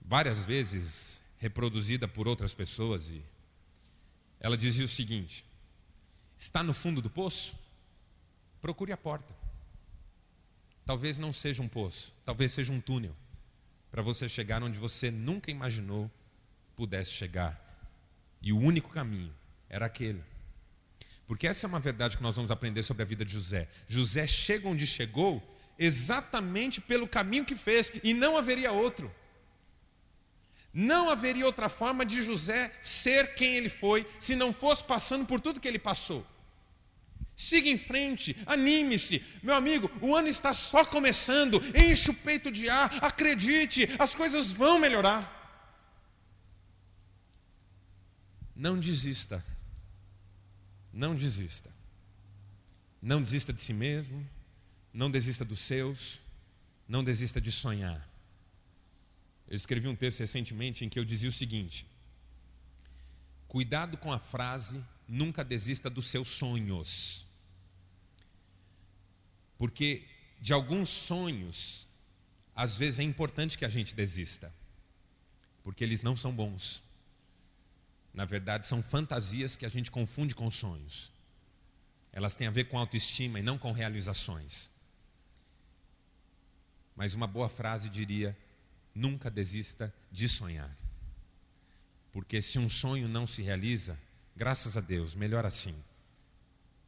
várias 0.00 0.44
vezes 0.44 1.22
reproduzida 1.38 2.06
por 2.06 2.28
outras 2.28 2.54
pessoas 2.54 3.08
e 3.08 3.22
ela 4.38 4.56
dizia 4.56 4.84
o 4.84 4.88
seguinte: 4.88 5.44
Está 6.36 6.62
no 6.62 6.72
fundo 6.72 7.02
do 7.02 7.10
poço? 7.10 7.58
Procure 8.60 8.92
a 8.92 8.96
porta. 8.96 9.34
Talvez 10.84 11.18
não 11.18 11.32
seja 11.32 11.62
um 11.62 11.68
poço, 11.68 12.14
talvez 12.24 12.52
seja 12.52 12.72
um 12.72 12.80
túnel 12.80 13.14
para 13.90 14.02
você 14.02 14.28
chegar 14.28 14.62
onde 14.62 14.78
você 14.78 15.10
nunca 15.10 15.50
imaginou 15.50 16.10
pudesse 16.76 17.10
chegar. 17.10 17.60
E 18.40 18.52
o 18.52 18.58
único 18.58 18.90
caminho 18.90 19.34
era 19.68 19.86
aquele. 19.86 20.22
Porque 21.26 21.46
essa 21.46 21.66
é 21.66 21.68
uma 21.68 21.78
verdade 21.78 22.16
que 22.16 22.22
nós 22.22 22.36
vamos 22.36 22.50
aprender 22.50 22.82
sobre 22.82 23.02
a 23.02 23.06
vida 23.06 23.24
de 23.24 23.32
José. 23.32 23.68
José 23.86 24.26
chega 24.26 24.68
onde 24.68 24.86
chegou 24.86 25.42
exatamente 25.78 26.80
pelo 26.80 27.06
caminho 27.06 27.44
que 27.44 27.54
fez 27.54 27.92
e 28.02 28.12
não 28.12 28.36
haveria 28.36 28.72
outro. 28.72 29.14
Não 30.72 31.10
haveria 31.10 31.46
outra 31.46 31.68
forma 31.68 32.04
de 32.04 32.22
José 32.22 32.72
ser 32.80 33.34
quem 33.34 33.56
ele 33.56 33.68
foi 33.68 34.06
se 34.18 34.36
não 34.36 34.52
fosse 34.52 34.84
passando 34.84 35.26
por 35.26 35.40
tudo 35.40 35.60
que 35.60 35.68
ele 35.68 35.78
passou. 35.78 36.26
Siga 37.40 37.70
em 37.70 37.78
frente, 37.78 38.36
anime-se. 38.44 39.24
Meu 39.42 39.54
amigo, 39.54 39.90
o 40.02 40.14
ano 40.14 40.28
está 40.28 40.52
só 40.52 40.84
começando. 40.84 41.58
Enche 41.74 42.10
o 42.10 42.14
peito 42.14 42.50
de 42.50 42.68
ar, 42.68 43.02
acredite, 43.02 43.88
as 43.98 44.12
coisas 44.12 44.50
vão 44.50 44.78
melhorar. 44.78 45.22
Não 48.54 48.78
desista. 48.78 49.42
Não 50.92 51.14
desista. 51.14 51.70
Não 53.00 53.22
desista 53.22 53.54
de 53.54 53.62
si 53.62 53.72
mesmo. 53.72 54.28
Não 54.92 55.10
desista 55.10 55.42
dos 55.42 55.60
seus. 55.60 56.20
Não 56.86 57.02
desista 57.02 57.40
de 57.40 57.50
sonhar. 57.50 58.06
Eu 59.48 59.56
escrevi 59.56 59.88
um 59.88 59.96
texto 59.96 60.20
recentemente 60.20 60.84
em 60.84 60.90
que 60.90 60.98
eu 60.98 61.06
dizia 61.06 61.30
o 61.30 61.32
seguinte: 61.32 61.86
Cuidado 63.48 63.96
com 63.96 64.12
a 64.12 64.18
frase, 64.18 64.84
nunca 65.08 65.42
desista 65.42 65.88
dos 65.88 66.06
seus 66.08 66.28
sonhos. 66.28 67.29
Porque 69.60 70.06
de 70.40 70.54
alguns 70.54 70.88
sonhos, 70.88 71.86
às 72.56 72.78
vezes 72.78 72.98
é 72.98 73.02
importante 73.02 73.58
que 73.58 73.64
a 73.66 73.68
gente 73.68 73.94
desista, 73.94 74.50
porque 75.62 75.84
eles 75.84 76.02
não 76.02 76.16
são 76.16 76.32
bons. 76.32 76.82
Na 78.14 78.24
verdade, 78.24 78.66
são 78.66 78.82
fantasias 78.82 79.56
que 79.56 79.66
a 79.66 79.68
gente 79.68 79.90
confunde 79.90 80.34
com 80.34 80.50
sonhos. 80.50 81.12
Elas 82.10 82.36
têm 82.36 82.46
a 82.46 82.50
ver 82.50 82.70
com 82.70 82.78
autoestima 82.78 83.38
e 83.38 83.42
não 83.42 83.58
com 83.58 83.70
realizações. 83.70 84.70
Mas 86.96 87.12
uma 87.12 87.26
boa 87.26 87.50
frase 87.50 87.90
diria: 87.90 88.34
nunca 88.94 89.30
desista 89.30 89.92
de 90.10 90.26
sonhar. 90.26 90.74
Porque 92.12 92.40
se 92.40 92.58
um 92.58 92.70
sonho 92.70 93.06
não 93.06 93.26
se 93.26 93.42
realiza, 93.42 93.98
graças 94.34 94.78
a 94.78 94.80
Deus, 94.80 95.14
melhor 95.14 95.44
assim. 95.44 95.74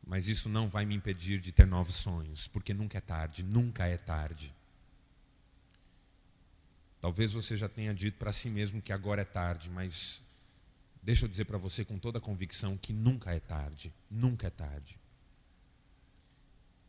Mas 0.05 0.29
isso 0.29 0.49
não 0.49 0.69
vai 0.69 0.85
me 0.85 0.95
impedir 0.95 1.39
de 1.39 1.53
ter 1.53 1.67
novos 1.67 1.95
sonhos, 1.95 2.49
porque 2.49 2.75
nunca 2.75 2.99
é 2.99 3.01
tarde, 3.01 3.43
nunca 3.43 3.87
é 3.87 3.97
tarde. 3.97 4.53
Talvez 7.01 7.33
você 7.33 7.57
já 7.57 7.69
tenha 7.69 7.95
dito 7.95 8.19
para 8.19 8.33
si 8.33 8.49
mesmo 8.49 8.81
que 8.81 8.93
agora 8.93 9.23
é 9.23 9.25
tarde, 9.25 9.71
mas 9.71 10.23
deixa 11.03 11.25
eu 11.25 11.29
dizer 11.29 11.45
para 11.45 11.59
você 11.59 11.85
com 11.85 11.99
toda 11.99 12.19
a 12.19 12.21
convicção 12.21 12.77
que 12.77 12.93
nunca 12.93 13.35
é 13.35 13.41
tarde, 13.41 13.93
nunca 14.11 14.47
é 14.47 14.51
tarde. 14.51 14.99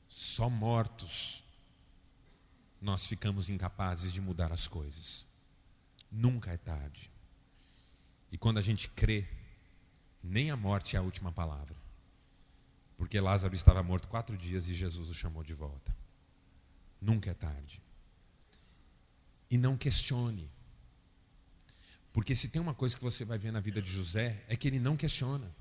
Só 0.07 0.49
mortos 0.49 1.43
nós 2.79 3.07
ficamos 3.07 3.49
incapazes 3.49 4.11
de 4.11 4.21
mudar 4.21 4.51
as 4.51 4.67
coisas. 4.67 5.25
Nunca 6.11 6.51
é 6.51 6.57
tarde. 6.57 7.09
E 8.31 8.37
quando 8.37 8.57
a 8.57 8.61
gente 8.61 8.89
crê, 8.89 9.25
nem 10.21 10.51
a 10.51 10.57
morte 10.57 10.95
é 10.95 10.99
a 10.99 11.01
última 11.01 11.31
palavra. 11.31 11.82
Porque 12.97 13.19
Lázaro 13.19 13.55
estava 13.55 13.81
morto 13.81 14.07
quatro 14.07 14.37
dias 14.37 14.67
e 14.69 14.75
Jesus 14.75 15.09
o 15.09 15.13
chamou 15.13 15.43
de 15.43 15.53
volta. 15.53 15.95
Nunca 17.01 17.31
é 17.31 17.33
tarde. 17.33 17.81
E 19.49 19.57
não 19.57 19.75
questione. 19.75 20.49
Porque 22.11 22.35
se 22.35 22.47
tem 22.47 22.61
uma 22.61 22.73
coisa 22.73 22.95
que 22.95 23.03
você 23.03 23.25
vai 23.25 23.37
ver 23.37 23.51
na 23.51 23.59
vida 23.59 23.81
de 23.81 23.91
José, 23.91 24.43
é 24.47 24.55
que 24.55 24.67
ele 24.67 24.79
não 24.79 24.95
questiona. 24.95 25.53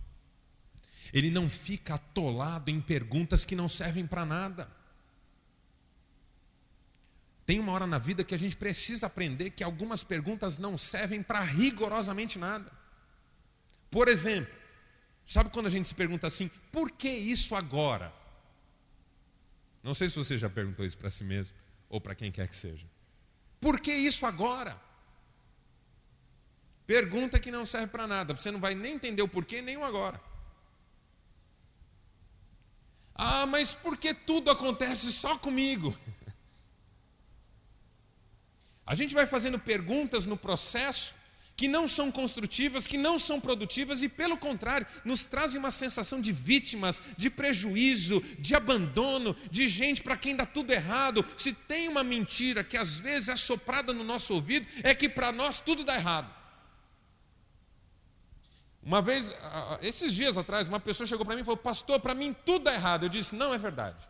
Ele 1.13 1.31
não 1.31 1.49
fica 1.49 1.95
atolado 1.95 2.71
em 2.71 2.81
perguntas 2.81 3.45
que 3.45 3.57
não 3.57 3.69
servem 3.69 4.07
para 4.07 4.25
nada. 4.25 4.71
Tem 7.45 7.59
uma 7.59 7.73
hora 7.73 7.87
na 7.87 7.99
vida 7.99 8.23
que 8.23 8.35
a 8.35 8.39
gente 8.39 8.57
precisa 8.57 9.07
aprender 9.07 9.51
que 9.51 9.65
algumas 9.65 10.05
perguntas 10.05 10.59
não 10.59 10.79
servem 10.79 11.23
para 11.23 11.41
rigorosamente 11.41 12.39
nada. 12.39 12.71
Por 13.91 14.09
exemplo, 14.09 14.62
sabe 15.33 15.51
quando 15.51 15.67
a 15.67 15.71
gente 15.71 15.89
se 15.89 15.95
pergunta 15.95 16.27
assim, 16.27 16.51
por 16.71 16.91
que 16.91 17.09
isso 17.09 17.55
agora? 17.55 18.13
Não 19.83 19.95
sei 19.95 20.09
se 20.09 20.17
você 20.17 20.37
já 20.37 20.51
perguntou 20.51 20.85
isso 20.85 20.99
para 20.99 21.11
si 21.11 21.25
mesmo 21.25 21.57
ou 21.89 22.01
para 22.01 22.15
quem 22.15 22.31
quer 22.31 22.47
que 22.47 22.55
seja. 22.55 22.87
Por 23.61 23.81
que 23.81 23.93
isso 23.93 24.27
agora? 24.27 24.81
Pergunta 26.87 27.41
que 27.41 27.51
não 27.51 27.65
serve 27.65 27.87
para 27.87 28.07
nada, 28.07 28.37
você 28.37 28.51
não 28.51 28.61
vai 28.61 28.75
nem 28.75 28.95
entender 28.95 29.23
o 29.23 29.29
porquê 29.29 29.63
nem 29.63 29.77
o 29.77 29.85
agora. 29.85 30.21
Ah, 33.15 33.47
mas 33.47 33.73
por 33.73 33.97
que 33.97 34.13
tudo 34.13 34.51
acontece 34.51 35.11
só 35.13 35.39
comigo? 35.39 35.97
A 38.85 38.95
gente 38.95 39.15
vai 39.15 39.27
fazendo 39.27 39.59
perguntas 39.59 40.27
no 40.27 40.37
processo 40.37 41.15
que 41.63 41.69
não 41.69 41.87
são 41.87 42.11
construtivas, 42.11 42.89
que 42.89 42.99
não 42.99 43.21
são 43.21 43.41
produtivas 43.41 44.03
e, 44.03 44.09
pelo 44.09 44.37
contrário, 44.37 44.85
nos 45.05 45.25
trazem 45.25 45.61
uma 45.61 45.71
sensação 45.71 46.21
de 46.21 46.33
vítimas, 46.33 47.01
de 47.17 47.31
prejuízo, 47.31 48.21
de 48.37 48.57
abandono, 48.57 49.33
de 49.49 49.69
gente 49.69 50.03
para 50.03 50.17
quem 50.17 50.35
dá 50.35 50.45
tudo 50.45 50.73
errado. 50.73 51.25
Se 51.37 51.53
tem 51.53 51.87
uma 51.87 52.03
mentira 52.03 52.65
que 52.65 52.77
às 52.77 52.99
vezes 52.99 53.29
é 53.29 53.37
soprada 53.37 53.93
no 53.93 54.03
nosso 54.03 54.35
ouvido, 54.35 54.67
é 54.83 54.93
que 54.93 55.09
para 55.09 55.31
nós 55.31 55.61
tudo 55.61 55.85
dá 55.85 55.95
errado. 55.95 56.35
Uma 58.83 59.01
vez, 59.01 59.33
esses 59.83 60.13
dias 60.13 60.37
atrás, 60.37 60.67
uma 60.67 60.81
pessoa 60.81 61.07
chegou 61.07 61.25
para 61.25 61.37
mim 61.37 61.43
e 61.43 61.45
falou: 61.45 61.59
Pastor, 61.59 62.01
para 62.01 62.13
mim 62.13 62.35
tudo 62.45 62.65
dá 62.65 62.75
errado. 62.75 63.05
Eu 63.05 63.09
disse: 63.09 63.37
Não 63.37 63.55
é 63.55 63.59
verdade. 63.59 64.05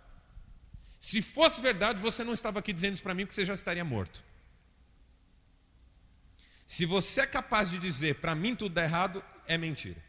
Se 0.99 1.21
fosse 1.21 1.61
verdade, 1.61 2.01
você 2.01 2.25
não 2.25 2.33
estava 2.33 2.61
aqui 2.61 2.73
dizendo 2.73 2.95
isso 2.95 3.03
para 3.03 3.13
mim, 3.13 3.27
porque 3.27 3.35
você 3.35 3.45
já 3.45 3.53
estaria 3.53 3.85
morto. 3.85 4.25
Se 6.73 6.87
você 6.87 7.21
é 7.21 7.27
capaz 7.27 7.71
de 7.71 7.79
dizer, 7.79 8.15
para 8.15 8.35
mim 8.35 8.57
tudo 8.57 8.73
dá 8.73 8.83
errado, 8.83 9.23
é 9.47 9.59
mentira. 9.59 10.03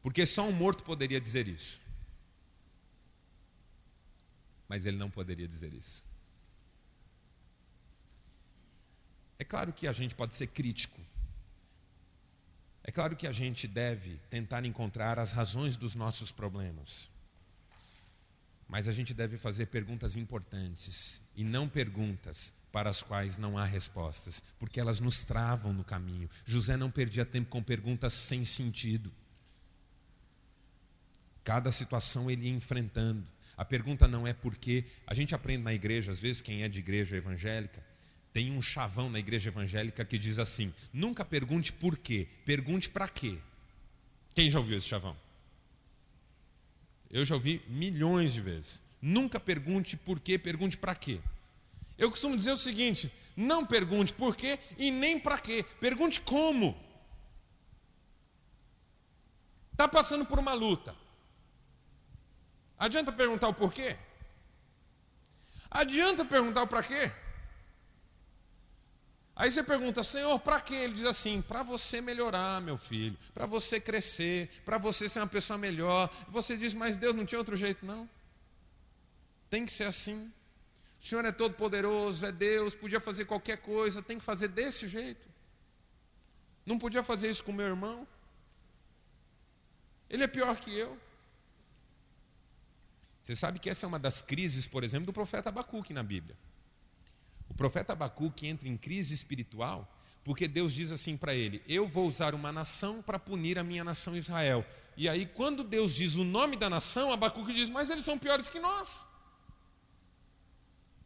Porque 0.00 0.24
só 0.24 0.48
um 0.48 0.52
morto 0.52 0.82
poderia 0.82 1.20
dizer 1.20 1.46
isso. 1.46 1.82
Mas 4.66 4.86
ele 4.86 4.96
não 4.96 5.10
poderia 5.10 5.46
dizer 5.46 5.74
isso. 5.74 6.02
É 9.38 9.44
claro 9.44 9.70
que 9.70 9.86
a 9.86 9.92
gente 9.92 10.14
pode 10.14 10.32
ser 10.32 10.46
crítico. 10.46 10.98
É 12.82 12.90
claro 12.90 13.14
que 13.14 13.26
a 13.26 13.32
gente 13.32 13.68
deve 13.68 14.18
tentar 14.30 14.64
encontrar 14.64 15.18
as 15.18 15.32
razões 15.32 15.76
dos 15.76 15.94
nossos 15.94 16.32
problemas. 16.32 17.10
Mas 18.66 18.88
a 18.88 18.92
gente 18.92 19.12
deve 19.12 19.36
fazer 19.36 19.66
perguntas 19.66 20.16
importantes 20.16 21.20
e 21.36 21.44
não 21.44 21.68
perguntas 21.68 22.50
para 22.72 22.88
as 22.88 23.02
quais 23.02 23.36
não 23.36 23.58
há 23.58 23.64
respostas, 23.64 24.42
porque 24.58 24.80
elas 24.80 24.98
nos 24.98 25.22
travam 25.22 25.72
no 25.72 25.84
caminho. 25.84 26.28
José 26.44 26.76
não 26.76 26.90
perdia 26.90 27.24
tempo 27.24 27.50
com 27.50 27.62
perguntas 27.62 28.14
sem 28.14 28.44
sentido. 28.44 29.12
Cada 31.44 31.70
situação 31.70 32.30
ele 32.30 32.46
ia 32.46 32.50
enfrentando. 32.50 33.24
A 33.56 33.64
pergunta 33.64 34.08
não 34.08 34.26
é 34.26 34.32
por 34.32 34.56
quê. 34.56 34.86
A 35.06 35.12
gente 35.12 35.34
aprende 35.34 35.62
na 35.62 35.74
igreja, 35.74 36.10
às 36.10 36.20
vezes, 36.20 36.40
quem 36.40 36.62
é 36.62 36.68
de 36.68 36.78
igreja 36.78 37.16
evangélica, 37.16 37.84
tem 38.32 38.50
um 38.50 38.62
chavão 38.62 39.10
na 39.10 39.18
igreja 39.18 39.50
evangélica 39.50 40.04
que 40.04 40.16
diz 40.16 40.38
assim: 40.38 40.72
nunca 40.92 41.24
pergunte 41.24 41.72
por 41.72 41.98
quê, 41.98 42.26
pergunte 42.46 42.88
para 42.88 43.08
quê. 43.08 43.38
Quem 44.34 44.50
já 44.50 44.58
ouviu 44.58 44.78
esse 44.78 44.88
chavão? 44.88 45.16
Eu 47.10 47.24
já 47.26 47.34
ouvi 47.34 47.62
milhões 47.68 48.32
de 48.32 48.40
vezes. 48.40 48.80
Nunca 49.00 49.38
pergunte 49.38 49.96
por 49.96 50.18
quê, 50.18 50.38
pergunte 50.38 50.78
para 50.78 50.94
quê. 50.94 51.20
Eu 52.02 52.10
costumo 52.10 52.36
dizer 52.36 52.50
o 52.50 52.58
seguinte: 52.58 53.14
não 53.36 53.64
pergunte 53.64 54.12
por 54.12 54.34
quê 54.34 54.58
e 54.76 54.90
nem 54.90 55.20
para 55.20 55.38
quê, 55.38 55.64
pergunte 55.78 56.20
como. 56.20 56.76
Está 59.70 59.86
passando 59.86 60.26
por 60.26 60.40
uma 60.40 60.52
luta. 60.52 60.96
Adianta 62.76 63.12
perguntar 63.12 63.46
o 63.46 63.54
porquê? 63.54 63.96
Adianta 65.70 66.24
perguntar 66.24 66.64
o 66.64 66.66
para 66.66 66.82
quê? 66.82 67.12
Aí 69.36 69.52
você 69.52 69.62
pergunta, 69.62 70.02
Senhor, 70.02 70.36
para 70.40 70.60
quê? 70.60 70.74
Ele 70.74 70.94
diz 70.94 71.06
assim: 71.06 71.40
para 71.40 71.62
você 71.62 72.00
melhorar, 72.00 72.60
meu 72.60 72.76
filho, 72.76 73.16
para 73.32 73.46
você 73.46 73.80
crescer, 73.80 74.50
para 74.64 74.76
você 74.76 75.08
ser 75.08 75.20
uma 75.20 75.28
pessoa 75.28 75.56
melhor. 75.56 76.10
Você 76.28 76.56
diz, 76.56 76.74
mas 76.74 76.98
Deus 76.98 77.14
não 77.14 77.24
tinha 77.24 77.38
outro 77.38 77.56
jeito, 77.56 77.86
não. 77.86 78.10
Tem 79.48 79.64
que 79.64 79.70
ser 79.70 79.84
assim. 79.84 80.32
O 81.02 81.04
Senhor 81.04 81.24
é 81.24 81.32
todo 81.32 81.54
poderoso, 81.54 82.24
é 82.24 82.30
Deus, 82.30 82.76
podia 82.76 83.00
fazer 83.00 83.24
qualquer 83.24 83.56
coisa, 83.56 84.00
tem 84.00 84.18
que 84.18 84.24
fazer 84.24 84.46
desse 84.46 84.86
jeito. 84.86 85.28
Não 86.64 86.78
podia 86.78 87.02
fazer 87.02 87.28
isso 87.28 87.44
com 87.44 87.50
meu 87.50 87.66
irmão. 87.66 88.06
Ele 90.08 90.22
é 90.22 90.28
pior 90.28 90.54
que 90.54 90.72
eu. 90.72 90.96
Você 93.20 93.34
sabe 93.34 93.58
que 93.58 93.68
essa 93.68 93.84
é 93.84 93.88
uma 93.88 93.98
das 93.98 94.22
crises, 94.22 94.68
por 94.68 94.84
exemplo, 94.84 95.06
do 95.06 95.12
profeta 95.12 95.48
Abacuque 95.48 95.92
na 95.92 96.04
Bíblia. 96.04 96.38
O 97.48 97.54
profeta 97.54 97.94
Abacuque 97.94 98.46
entra 98.46 98.68
em 98.68 98.76
crise 98.76 99.12
espiritual 99.12 99.92
porque 100.22 100.46
Deus 100.46 100.72
diz 100.72 100.92
assim 100.92 101.16
para 101.16 101.34
ele: 101.34 101.64
Eu 101.66 101.88
vou 101.88 102.06
usar 102.06 102.32
uma 102.32 102.52
nação 102.52 103.02
para 103.02 103.18
punir 103.18 103.58
a 103.58 103.64
minha 103.64 103.82
nação 103.82 104.16
Israel. 104.16 104.64
E 104.96 105.08
aí, 105.08 105.26
quando 105.26 105.64
Deus 105.64 105.96
diz 105.96 106.14
o 106.14 106.22
nome 106.22 106.56
da 106.56 106.70
nação, 106.70 107.12
Abacuque 107.12 107.52
diz: 107.52 107.68
Mas 107.68 107.90
eles 107.90 108.04
são 108.04 108.16
piores 108.16 108.48
que 108.48 108.60
nós 108.60 109.10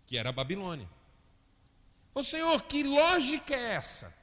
que 0.06 0.16
era 0.16 0.28
a 0.28 0.32
Babilônia. 0.32 0.88
Ô 2.14 2.22
Senhor, 2.22 2.62
que 2.62 2.82
lógica 2.82 3.54
é 3.54 3.74
essa? 3.74 4.14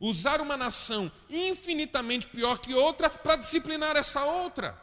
Usar 0.00 0.40
uma 0.40 0.56
nação 0.56 1.10
infinitamente 1.30 2.26
pior 2.26 2.58
que 2.58 2.74
outra 2.74 3.08
para 3.08 3.36
disciplinar 3.36 3.96
essa 3.96 4.24
outra. 4.24 4.80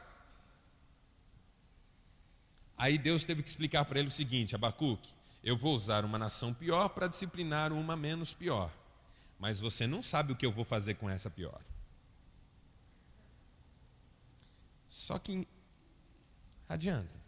Aí 2.77 2.97
Deus 2.97 3.23
teve 3.23 3.41
que 3.41 3.47
explicar 3.47 3.85
para 3.85 3.99
ele 3.99 4.07
o 4.07 4.11
seguinte: 4.11 4.55
Abacuque, 4.55 5.09
eu 5.43 5.55
vou 5.55 5.73
usar 5.75 6.03
uma 6.03 6.17
nação 6.17 6.53
pior 6.53 6.89
para 6.89 7.07
disciplinar 7.07 7.71
uma 7.71 7.95
menos 7.95 8.33
pior. 8.33 8.71
Mas 9.39 9.59
você 9.59 9.85
não 9.85 10.01
sabe 10.01 10.33
o 10.33 10.35
que 10.35 10.45
eu 10.45 10.51
vou 10.51 10.65
fazer 10.65 10.95
com 10.95 11.09
essa 11.09 11.29
pior. 11.29 11.61
Só 14.89 15.19
que 15.19 15.47
adianta. 16.67 17.24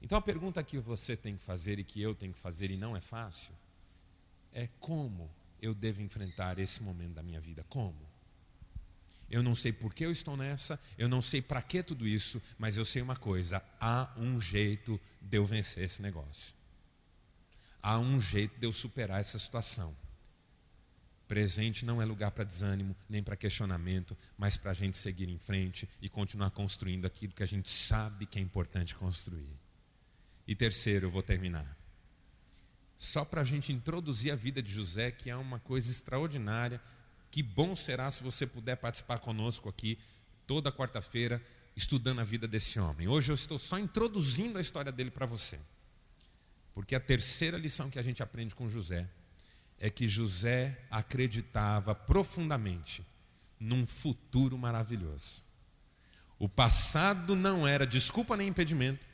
Então 0.00 0.16
a 0.16 0.22
pergunta 0.22 0.62
que 0.62 0.78
você 0.78 1.16
tem 1.16 1.36
que 1.36 1.42
fazer 1.42 1.78
e 1.78 1.84
que 1.84 2.00
eu 2.00 2.14
tenho 2.14 2.32
que 2.32 2.38
fazer, 2.38 2.70
e 2.70 2.76
não 2.76 2.96
é 2.96 3.00
fácil, 3.00 3.54
é 4.52 4.68
como 4.78 5.30
eu 5.60 5.74
devo 5.74 6.02
enfrentar 6.02 6.58
esse 6.58 6.82
momento 6.82 7.14
da 7.14 7.22
minha 7.22 7.40
vida? 7.40 7.64
Como? 7.68 8.08
Eu 9.30 9.42
não 9.42 9.54
sei 9.54 9.72
por 9.72 9.92
que 9.92 10.06
eu 10.06 10.10
estou 10.10 10.36
nessa, 10.36 10.80
eu 10.96 11.08
não 11.08 11.20
sei 11.20 11.42
para 11.42 11.60
que 11.60 11.82
tudo 11.82 12.06
isso, 12.06 12.40
mas 12.58 12.76
eu 12.76 12.84
sei 12.84 13.02
uma 13.02 13.16
coisa: 13.16 13.62
há 13.78 14.10
um 14.16 14.40
jeito 14.40 14.98
de 15.20 15.36
eu 15.36 15.44
vencer 15.44 15.84
esse 15.84 16.00
negócio. 16.00 16.54
Há 17.82 17.98
um 17.98 18.18
jeito 18.18 18.58
de 18.58 18.66
eu 18.66 18.72
superar 18.72 19.20
essa 19.20 19.38
situação. 19.38 19.94
Presente 21.28 21.84
não 21.84 22.00
é 22.00 22.06
lugar 22.06 22.30
para 22.30 22.42
desânimo, 22.42 22.96
nem 23.06 23.22
para 23.22 23.36
questionamento, 23.36 24.16
mas 24.36 24.56
para 24.56 24.70
a 24.70 24.74
gente 24.74 24.96
seguir 24.96 25.28
em 25.28 25.36
frente 25.36 25.86
e 26.00 26.08
continuar 26.08 26.50
construindo 26.50 27.06
aquilo 27.06 27.34
que 27.34 27.42
a 27.42 27.46
gente 27.46 27.70
sabe 27.70 28.24
que 28.24 28.38
é 28.38 28.42
importante 28.42 28.94
construir. 28.94 29.67
E 30.48 30.54
terceiro, 30.54 31.06
eu 31.06 31.10
vou 31.10 31.22
terminar. 31.22 31.76
Só 32.96 33.22
para 33.22 33.42
a 33.42 33.44
gente 33.44 33.70
introduzir 33.70 34.32
a 34.32 34.34
vida 34.34 34.62
de 34.62 34.72
José, 34.72 35.10
que 35.10 35.28
é 35.28 35.36
uma 35.36 35.60
coisa 35.60 35.90
extraordinária. 35.90 36.80
Que 37.30 37.42
bom 37.42 37.76
será 37.76 38.10
se 38.10 38.22
você 38.22 38.46
puder 38.46 38.76
participar 38.76 39.18
conosco 39.18 39.68
aqui 39.68 39.98
toda 40.46 40.72
quarta-feira, 40.72 41.44
estudando 41.76 42.22
a 42.22 42.24
vida 42.24 42.48
desse 42.48 42.80
homem. 42.80 43.06
Hoje 43.06 43.30
eu 43.30 43.34
estou 43.34 43.58
só 43.58 43.78
introduzindo 43.78 44.56
a 44.56 44.60
história 44.62 44.90
dele 44.90 45.10
para 45.10 45.26
você. 45.26 45.60
Porque 46.72 46.94
a 46.94 47.00
terceira 47.00 47.58
lição 47.58 47.90
que 47.90 47.98
a 47.98 48.02
gente 48.02 48.22
aprende 48.22 48.54
com 48.54 48.70
José 48.70 49.06
é 49.78 49.90
que 49.90 50.08
José 50.08 50.80
acreditava 50.90 51.94
profundamente 51.94 53.04
num 53.60 53.86
futuro 53.86 54.56
maravilhoso. 54.56 55.44
O 56.38 56.48
passado 56.48 57.36
não 57.36 57.68
era 57.68 57.86
desculpa 57.86 58.34
nem 58.34 58.48
impedimento. 58.48 59.07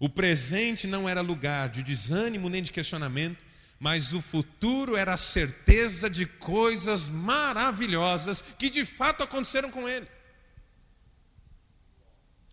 O 0.00 0.08
presente 0.08 0.86
não 0.86 1.06
era 1.06 1.20
lugar 1.20 1.68
de 1.68 1.82
desânimo 1.82 2.48
nem 2.48 2.62
de 2.62 2.72
questionamento, 2.72 3.44
mas 3.78 4.14
o 4.14 4.22
futuro 4.22 4.96
era 4.96 5.12
a 5.12 5.18
certeza 5.18 6.08
de 6.08 6.24
coisas 6.24 7.10
maravilhosas 7.10 8.40
que 8.40 8.70
de 8.70 8.86
fato 8.86 9.22
aconteceram 9.22 9.70
com 9.70 9.86
ele. 9.86 10.08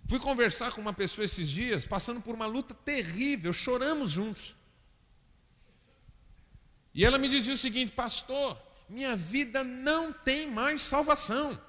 Fui 0.07 0.19
conversar 0.19 0.73
com 0.73 0.81
uma 0.81 0.91
pessoa 0.91 1.23
esses 1.23 1.49
dias, 1.49 1.85
passando 1.85 2.19
por 2.19 2.35
uma 2.35 2.45
luta 2.45 2.73
terrível, 2.73 3.53
choramos 3.53 4.11
juntos. 4.11 4.55
E 6.93 7.05
ela 7.05 7.17
me 7.17 7.29
dizia 7.29 7.53
o 7.53 7.57
seguinte: 7.57 7.93
Pastor, 7.93 8.61
minha 8.89 9.15
vida 9.15 9.63
não 9.63 10.11
tem 10.11 10.49
mais 10.51 10.81
salvação. 10.81 11.61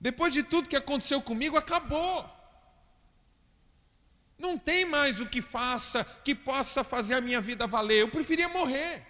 Depois 0.00 0.32
de 0.32 0.42
tudo 0.42 0.68
que 0.68 0.76
aconteceu 0.76 1.22
comigo, 1.22 1.56
acabou. 1.56 2.34
Não 4.38 4.58
tem 4.58 4.84
mais 4.84 5.20
o 5.20 5.28
que 5.28 5.40
faça 5.40 6.04
que 6.04 6.34
possa 6.34 6.82
fazer 6.82 7.14
a 7.14 7.20
minha 7.20 7.40
vida 7.40 7.66
valer. 7.66 8.00
Eu 8.00 8.10
preferia 8.10 8.48
morrer. 8.48 9.06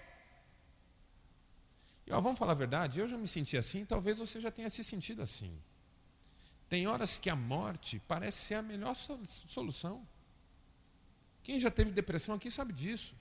E 2.06 2.12
ó, 2.12 2.20
vamos 2.20 2.38
falar 2.38 2.52
a 2.52 2.56
verdade, 2.56 3.00
eu 3.00 3.08
já 3.08 3.16
me 3.16 3.26
senti 3.26 3.56
assim, 3.56 3.84
talvez 3.84 4.18
você 4.18 4.38
já 4.38 4.50
tenha 4.50 4.68
se 4.68 4.84
sentido 4.84 5.22
assim. 5.22 5.58
Tem 6.68 6.86
horas 6.86 7.18
que 7.18 7.30
a 7.30 7.36
morte 7.36 8.00
parece 8.06 8.38
ser 8.38 8.54
a 8.56 8.62
melhor 8.62 8.94
solução. 8.94 10.06
Quem 11.42 11.58
já 11.58 11.70
teve 11.70 11.92
depressão 11.92 12.34
aqui 12.34 12.50
sabe 12.50 12.72
disso. 12.72 13.14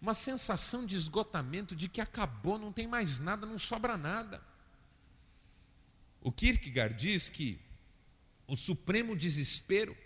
Uma 0.00 0.14
sensação 0.14 0.86
de 0.86 0.96
esgotamento, 0.96 1.74
de 1.74 1.88
que 1.88 2.00
acabou, 2.00 2.58
não 2.58 2.72
tem 2.72 2.86
mais 2.86 3.18
nada, 3.18 3.46
não 3.46 3.58
sobra 3.58 3.96
nada. 3.96 4.42
O 6.20 6.30
Kierkegaard 6.30 6.94
diz 6.94 7.28
que 7.28 7.60
o 8.46 8.56
supremo 8.56 9.16
desespero 9.16 9.96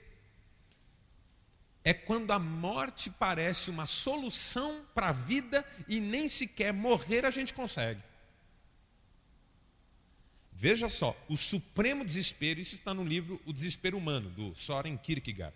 é 1.84 1.92
quando 1.92 2.30
a 2.30 2.38
morte 2.38 3.10
parece 3.10 3.68
uma 3.68 3.86
solução 3.86 4.84
para 4.94 5.10
a 5.10 5.12
vida 5.12 5.62
e 5.86 6.00
nem 6.00 6.26
sequer 6.28 6.72
morrer 6.72 7.26
a 7.26 7.30
gente 7.30 7.52
consegue. 7.52 8.02
Veja 10.50 10.88
só, 10.88 11.14
o 11.28 11.36
supremo 11.36 12.04
desespero, 12.04 12.58
isso 12.58 12.74
está 12.74 12.94
no 12.94 13.04
livro 13.04 13.38
O 13.44 13.52
Desespero 13.52 13.98
Humano, 13.98 14.30
do 14.30 14.54
Soren 14.54 14.96
Kierkegaard. 14.96 15.54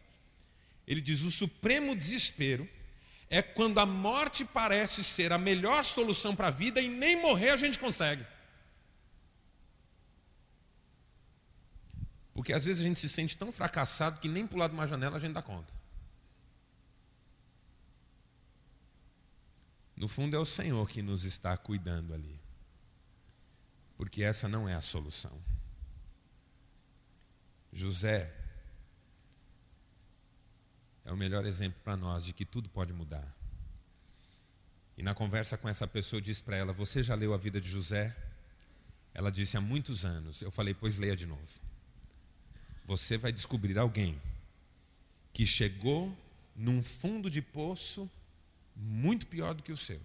Ele 0.86 1.00
diz: 1.00 1.22
o 1.22 1.30
supremo 1.30 1.96
desespero 1.96 2.68
é 3.30 3.40
quando 3.40 3.78
a 3.78 3.86
morte 3.86 4.44
parece 4.44 5.02
ser 5.02 5.32
a 5.32 5.38
melhor 5.38 5.82
solução 5.82 6.36
para 6.36 6.48
a 6.48 6.50
vida 6.50 6.80
e 6.80 6.88
nem 6.88 7.16
morrer 7.16 7.50
a 7.50 7.56
gente 7.56 7.78
consegue. 7.78 8.26
Porque 12.34 12.52
às 12.52 12.64
vezes 12.64 12.80
a 12.80 12.84
gente 12.84 12.98
se 12.98 13.08
sente 13.08 13.36
tão 13.36 13.50
fracassado 13.50 14.20
que 14.20 14.28
nem 14.28 14.46
pular 14.46 14.68
de 14.68 14.74
uma 14.74 14.86
janela 14.86 15.16
a 15.16 15.20
gente 15.20 15.32
dá 15.32 15.42
conta. 15.42 15.77
No 19.98 20.06
fundo, 20.06 20.36
é 20.36 20.38
o 20.38 20.44
Senhor 20.44 20.88
que 20.88 21.02
nos 21.02 21.24
está 21.24 21.56
cuidando 21.56 22.14
ali. 22.14 22.40
Porque 23.96 24.22
essa 24.22 24.48
não 24.48 24.68
é 24.68 24.74
a 24.74 24.80
solução. 24.80 25.36
José 27.72 28.32
é 31.04 31.12
o 31.12 31.16
melhor 31.16 31.44
exemplo 31.44 31.80
para 31.82 31.96
nós 31.96 32.24
de 32.24 32.32
que 32.32 32.44
tudo 32.44 32.68
pode 32.68 32.92
mudar. 32.92 33.36
E 34.96 35.02
na 35.02 35.14
conversa 35.14 35.58
com 35.58 35.68
essa 35.68 35.86
pessoa, 35.86 36.18
eu 36.18 36.22
disse 36.22 36.44
para 36.44 36.56
ela: 36.56 36.72
Você 36.72 37.02
já 37.02 37.16
leu 37.16 37.34
a 37.34 37.36
vida 37.36 37.60
de 37.60 37.68
José? 37.68 38.16
Ela 39.12 39.32
disse: 39.32 39.56
Há 39.56 39.60
muitos 39.60 40.04
anos. 40.04 40.42
Eu 40.42 40.52
falei: 40.52 40.74
Pois 40.74 40.96
leia 40.96 41.16
de 41.16 41.26
novo. 41.26 41.60
Você 42.84 43.18
vai 43.18 43.32
descobrir 43.32 43.76
alguém 43.76 44.22
que 45.32 45.44
chegou 45.44 46.16
num 46.54 46.84
fundo 46.84 47.28
de 47.28 47.42
poço 47.42 48.08
muito 48.78 49.26
pior 49.26 49.54
do 49.54 49.62
que 49.62 49.72
o 49.72 49.76
seu, 49.76 50.00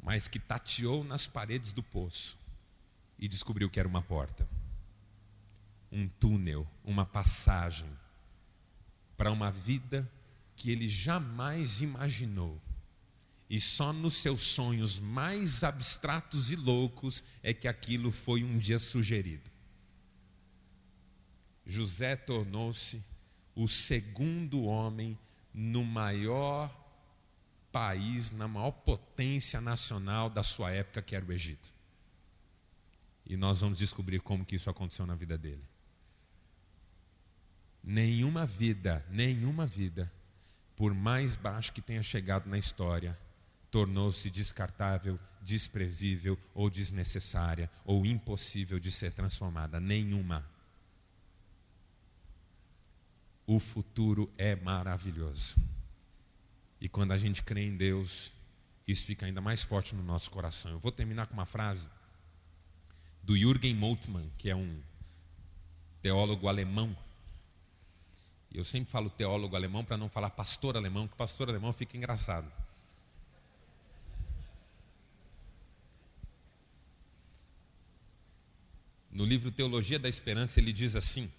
mas 0.00 0.28
que 0.28 0.38
tateou 0.38 1.02
nas 1.02 1.26
paredes 1.26 1.72
do 1.72 1.82
poço 1.82 2.38
e 3.18 3.26
descobriu 3.26 3.68
que 3.68 3.80
era 3.80 3.88
uma 3.88 4.02
porta, 4.02 4.48
um 5.90 6.08
túnel, 6.08 6.66
uma 6.84 7.04
passagem 7.04 7.90
para 9.16 9.32
uma 9.32 9.50
vida 9.50 10.08
que 10.54 10.70
ele 10.70 10.88
jamais 10.88 11.82
imaginou. 11.82 12.60
E 13.48 13.60
só 13.60 13.92
nos 13.92 14.14
seus 14.14 14.42
sonhos 14.42 14.98
mais 14.98 15.62
abstratos 15.64 16.50
e 16.50 16.56
loucos 16.56 17.22
é 17.42 17.54
que 17.54 17.68
aquilo 17.68 18.10
foi 18.12 18.42
um 18.42 18.58
dia 18.58 18.78
sugerido. 18.78 19.50
José 21.64 22.14
tornou-se 22.16 23.02
o 23.54 23.66
segundo 23.66 24.64
homem 24.64 25.18
no 25.56 25.82
maior 25.82 26.70
país, 27.72 28.30
na 28.30 28.46
maior 28.46 28.72
potência 28.72 29.58
nacional 29.58 30.28
da 30.28 30.42
sua 30.42 30.70
época, 30.70 31.00
que 31.00 31.16
era 31.16 31.24
o 31.24 31.32
Egito. 31.32 31.72
E 33.24 33.38
nós 33.38 33.62
vamos 33.62 33.78
descobrir 33.78 34.20
como 34.20 34.44
que 34.44 34.56
isso 34.56 34.68
aconteceu 34.68 35.06
na 35.06 35.14
vida 35.14 35.38
dele. 35.38 35.64
Nenhuma 37.82 38.44
vida, 38.44 39.04
nenhuma 39.08 39.66
vida, 39.66 40.12
por 40.76 40.92
mais 40.92 41.36
baixo 41.36 41.72
que 41.72 41.80
tenha 41.80 42.02
chegado 42.02 42.48
na 42.48 42.58
história, 42.58 43.18
tornou-se 43.70 44.28
descartável, 44.28 45.18
desprezível 45.40 46.38
ou 46.52 46.68
desnecessária 46.68 47.70
ou 47.84 48.04
impossível 48.04 48.78
de 48.78 48.92
ser 48.92 49.12
transformada. 49.12 49.80
Nenhuma 49.80 50.46
o 53.46 53.60
futuro 53.60 54.30
é 54.36 54.56
maravilhoso. 54.56 55.56
E 56.80 56.88
quando 56.88 57.12
a 57.12 57.18
gente 57.18 57.42
crê 57.42 57.62
em 57.62 57.76
Deus, 57.76 58.32
isso 58.86 59.04
fica 59.04 59.24
ainda 59.26 59.40
mais 59.40 59.62
forte 59.62 59.94
no 59.94 60.02
nosso 60.02 60.30
coração. 60.30 60.72
Eu 60.72 60.78
vou 60.78 60.92
terminar 60.92 61.26
com 61.26 61.34
uma 61.34 61.46
frase 61.46 61.88
do 63.22 63.36
Jürgen 63.36 63.74
Moltmann, 63.74 64.30
que 64.36 64.50
é 64.50 64.56
um 64.56 64.80
teólogo 66.02 66.48
alemão. 66.48 66.96
Eu 68.52 68.64
sempre 68.64 68.90
falo 68.90 69.10
teólogo 69.10 69.54
alemão 69.54 69.84
para 69.84 69.96
não 69.96 70.08
falar 70.08 70.30
pastor 70.30 70.76
alemão, 70.76 71.06
porque 71.06 71.18
pastor 71.18 71.48
alemão 71.48 71.72
fica 71.72 71.96
engraçado. 71.96 72.50
No 79.10 79.24
livro 79.24 79.50
Teologia 79.50 79.98
da 79.98 80.08
Esperança, 80.08 80.60
ele 80.60 80.72
diz 80.72 80.94
assim: 80.94 81.30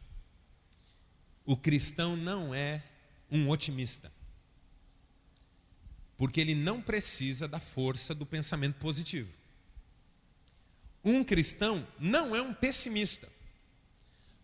o 1.47 1.55
cristão 1.55 2.17
não 2.17 2.53
é 2.53 2.83
um 3.31 3.49
otimista. 3.49 4.11
Porque 6.17 6.41
ele 6.41 6.53
não 6.53 6.81
precisa 6.81 7.47
da 7.47 7.57
força 7.57 8.13
do 8.13 8.25
pensamento 8.25 8.75
positivo. 8.75 9.31
Um 11.05 11.23
cristão 11.23 11.87
não 11.97 12.35
é 12.35 12.41
um 12.41 12.53
pessimista. 12.53 13.31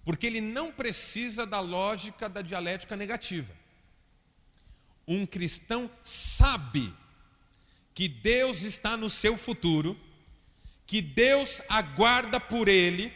Porque 0.05 0.25
ele 0.25 0.39
não 0.39 0.71
precisa 0.71 1.45
da 1.45 1.59
lógica 1.59 2.29
da 2.29 2.41
dialética 2.41 2.95
negativa. 2.95 3.53
Um 5.05 5.25
cristão 5.25 5.91
sabe 6.01 6.93
que 7.93 8.07
Deus 8.07 8.61
está 8.61 8.95
no 8.95 9.09
seu 9.09 9.35
futuro, 9.35 9.99
que 10.87 11.01
Deus 11.01 11.61
aguarda 11.67 12.39
por 12.39 12.69
ele 12.69 13.11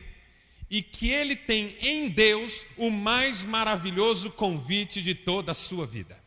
e 0.70 0.82
que 0.82 1.10
ele 1.10 1.36
tem 1.36 1.78
em 1.80 2.10
Deus 2.10 2.66
o 2.78 2.90
mais 2.90 3.44
maravilhoso 3.44 4.32
convite 4.32 5.02
de 5.02 5.16
toda 5.16 5.52
a 5.52 5.56
sua 5.56 5.88
vida. 5.88 6.22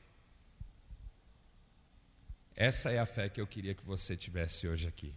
Essa 2.56 2.90
é 2.90 2.98
a 2.98 3.06
fé 3.06 3.28
que 3.28 3.40
eu 3.40 3.46
queria 3.46 3.74
que 3.74 3.84
você 3.84 4.16
tivesse 4.16 4.68
hoje 4.68 4.86
aqui. 4.86 5.14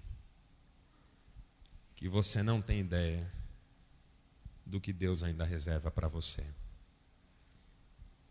Que 1.96 2.08
você 2.08 2.42
não 2.42 2.62
tem 2.62 2.80
ideia 2.80 3.30
do 4.66 4.80
que 4.80 4.94
Deus 4.94 5.24
ainda 5.24 5.44
reserva 5.44 5.92
para 5.92 6.08
você. 6.08 6.44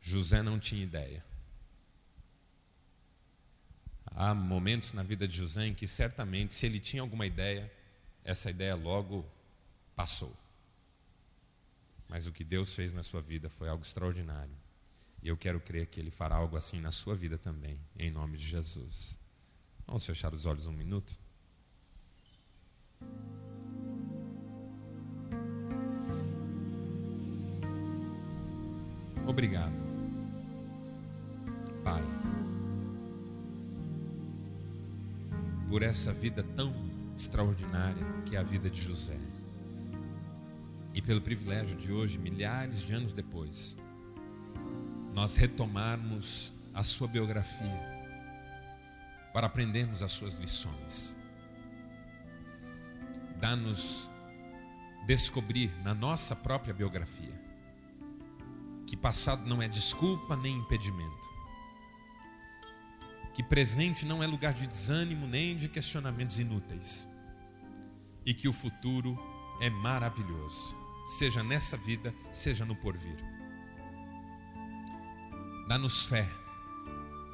José 0.01 0.43
não 0.43 0.59
tinha 0.59 0.83
ideia. 0.83 1.25
Há 4.07 4.35
momentos 4.35 4.93
na 4.93 5.03
vida 5.03 5.27
de 5.27 5.37
José 5.37 5.67
em 5.67 5.75
que 5.75 5.87
certamente, 5.87 6.53
se 6.53 6.67
ele 6.67 6.81
tinha 6.81 7.03
alguma 7.03 7.27
ideia, 7.27 7.73
essa 8.25 8.51
ideia 8.51 8.75
logo 8.75 9.25
passou. 9.95 10.37
Mas 12.13 12.27
o 12.27 12.33
que 12.33 12.45
Deus 12.45 12.75
fez 12.75 12.93
na 12.93 13.03
sua 13.03 13.23
vida 13.23 13.49
foi 13.49 13.71
algo 13.71 13.83
extraordinário. 13.83 14.55
E 15.23 15.29
eu 15.29 15.35
quero 15.35 15.59
crer 15.59 15.87
que 15.87 15.99
Ele 15.99 16.11
fará 16.11 16.37
algo 16.37 16.59
assim 16.59 16.79
na 16.79 16.91
sua 16.91 17.17
vida 17.17 17.39
também, 17.39 17.81
em 17.99 18.11
nome 18.11 18.37
de 18.37 18.45
Jesus. 18.45 19.19
Vamos 19.87 20.05
fechar 20.05 20.35
os 20.35 20.45
olhos 20.45 20.67
um 20.67 20.75
minuto? 20.75 21.19
Obrigado, 29.27 29.73
Pai, 31.83 32.03
por 35.71 35.83
essa 35.83 36.13
vida 36.13 36.43
tão 36.43 36.75
extraordinária 37.17 38.05
que 38.27 38.37
é 38.37 38.39
a 38.39 38.43
vida 38.43 38.69
de 38.69 38.83
José 38.83 39.19
e 40.95 41.01
pelo 41.01 41.21
privilégio 41.21 41.77
de 41.77 41.93
hoje, 41.93 42.19
milhares 42.19 42.81
de 42.81 42.93
anos 42.93 43.13
depois, 43.13 43.77
nós 45.15 45.37
retomarmos 45.37 46.53
a 46.75 46.83
sua 46.83 47.09
biografia 47.09 48.03
para 49.33 49.47
aprendermos 49.47 50.03
as 50.03 50.13
suas 50.13 50.35
lições. 50.35 51.17
Dá-nos 53.41 54.11
descobrir 55.07 55.71
na 55.83 55.95
nossa 55.95 56.37
própria 56.37 56.75
biografia 56.75 57.41
que 58.87 58.97
passado 58.97 59.47
não 59.47 59.63
é 59.63 59.69
desculpa 59.69 60.37
nem 60.37 60.59
impedimento, 60.59 61.33
que 63.33 63.43
presente 63.43 64.05
não 64.05 64.23
é 64.23 64.27
lugar 64.27 64.53
de 64.53 64.67
desânimo 64.67 65.27
nem 65.27 65.57
de 65.57 65.69
questionamentos 65.69 66.39
inúteis, 66.39 67.09
e 68.25 68.35
que 68.35 68.49
o 68.49 68.53
futuro 68.53 69.19
é 69.63 69.71
maravilhoso 69.71 70.82
seja 71.07 71.43
nessa 71.43 71.77
vida, 71.77 72.15
seja 72.31 72.65
no 72.65 72.75
porvir. 72.77 73.17
Dá-nos 75.69 76.05
fé 76.05 76.29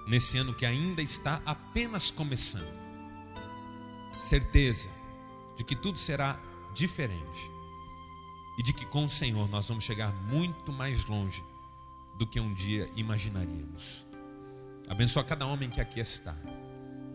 nesse 0.07 0.39
ano 0.39 0.55
que 0.55 0.65
ainda 0.65 1.03
está 1.03 1.43
apenas 1.45 2.11
começando. 2.11 2.79
Certeza 4.17 4.91
de 5.57 5.65
que 5.65 5.77
tudo 5.77 5.99
será 5.99 6.41
diferente 6.75 7.51
e 8.59 8.63
de 8.63 8.73
que 8.73 8.85
com 8.87 9.05
o 9.05 9.09
Senhor 9.09 9.49
nós 9.49 9.69
vamos 9.69 9.85
chegar 9.85 10.13
muito 10.25 10.73
mais 10.73 11.07
longe 11.07 11.45
do 12.17 12.27
que 12.27 12.41
um 12.41 12.53
dia 12.53 12.89
imaginaríamos. 12.97 14.07
Abençoa 14.89 15.23
cada 15.23 15.47
homem 15.47 15.69
que 15.69 15.81
aqui 15.81 16.01
está, 16.01 16.35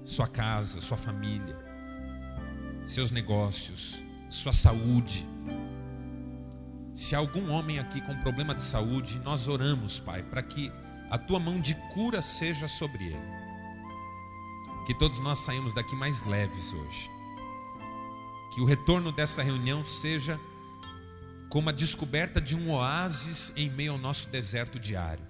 sua 0.04 0.28
casa, 0.28 0.80
sua 0.80 0.98
família, 0.98 1.58
seus 2.86 3.12
negócios, 3.12 4.04
sua 4.30 4.54
saúde. 4.54 5.28
Se 6.94 7.16
algum 7.16 7.50
homem 7.52 7.80
aqui 7.80 8.00
com 8.02 8.16
problema 8.22 8.54
de 8.54 8.62
saúde, 8.62 9.20
nós 9.20 9.48
oramos, 9.48 10.00
Pai, 10.00 10.22
para 10.22 10.44
que 10.44 10.72
a 11.10 11.18
tua 11.18 11.40
mão 11.40 11.60
de 11.60 11.76
cura 11.94 12.22
seja 12.22 12.68
sobre 12.68 13.06
ele. 13.06 13.34
Que 14.86 14.94
todos 14.94 15.20
nós 15.20 15.40
saímos 15.40 15.74
daqui 15.74 15.96
mais 15.96 16.22
leves 16.24 16.74
hoje. 16.74 17.10
Que 18.54 18.62
o 18.62 18.66
retorno 18.66 19.12
dessa 19.12 19.42
reunião 19.42 19.84
seja 19.84 20.40
como 21.50 21.70
a 21.70 21.72
descoberta 21.72 22.40
de 22.40 22.56
um 22.56 22.72
oásis 22.72 23.52
em 23.56 23.70
meio 23.70 23.94
ao 23.94 23.98
nosso 23.98 24.30
deserto 24.30 24.80
diário. 24.80 25.26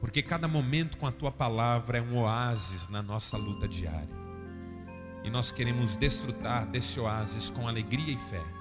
Porque 0.00 0.22
cada 0.22 0.48
momento 0.48 0.98
com 0.98 1.06
a 1.06 1.12
tua 1.12 1.30
palavra 1.30 1.98
é 1.98 2.02
um 2.02 2.18
oásis 2.18 2.88
na 2.88 3.02
nossa 3.02 3.36
luta 3.36 3.68
diária. 3.68 4.20
E 5.22 5.30
nós 5.30 5.52
queremos 5.52 5.96
desfrutar 5.96 6.66
desse 6.66 6.98
oásis 6.98 7.50
com 7.50 7.68
alegria 7.68 8.14
e 8.14 8.18
fé. 8.18 8.59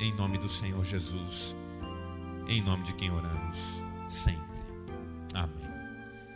Em 0.00 0.14
nome 0.14 0.38
do 0.38 0.48
Senhor 0.48 0.84
Jesus. 0.84 1.56
Em 2.46 2.62
nome 2.62 2.84
de 2.84 2.94
quem 2.94 3.10
oramos. 3.10 3.82
Sempre. 4.06 4.47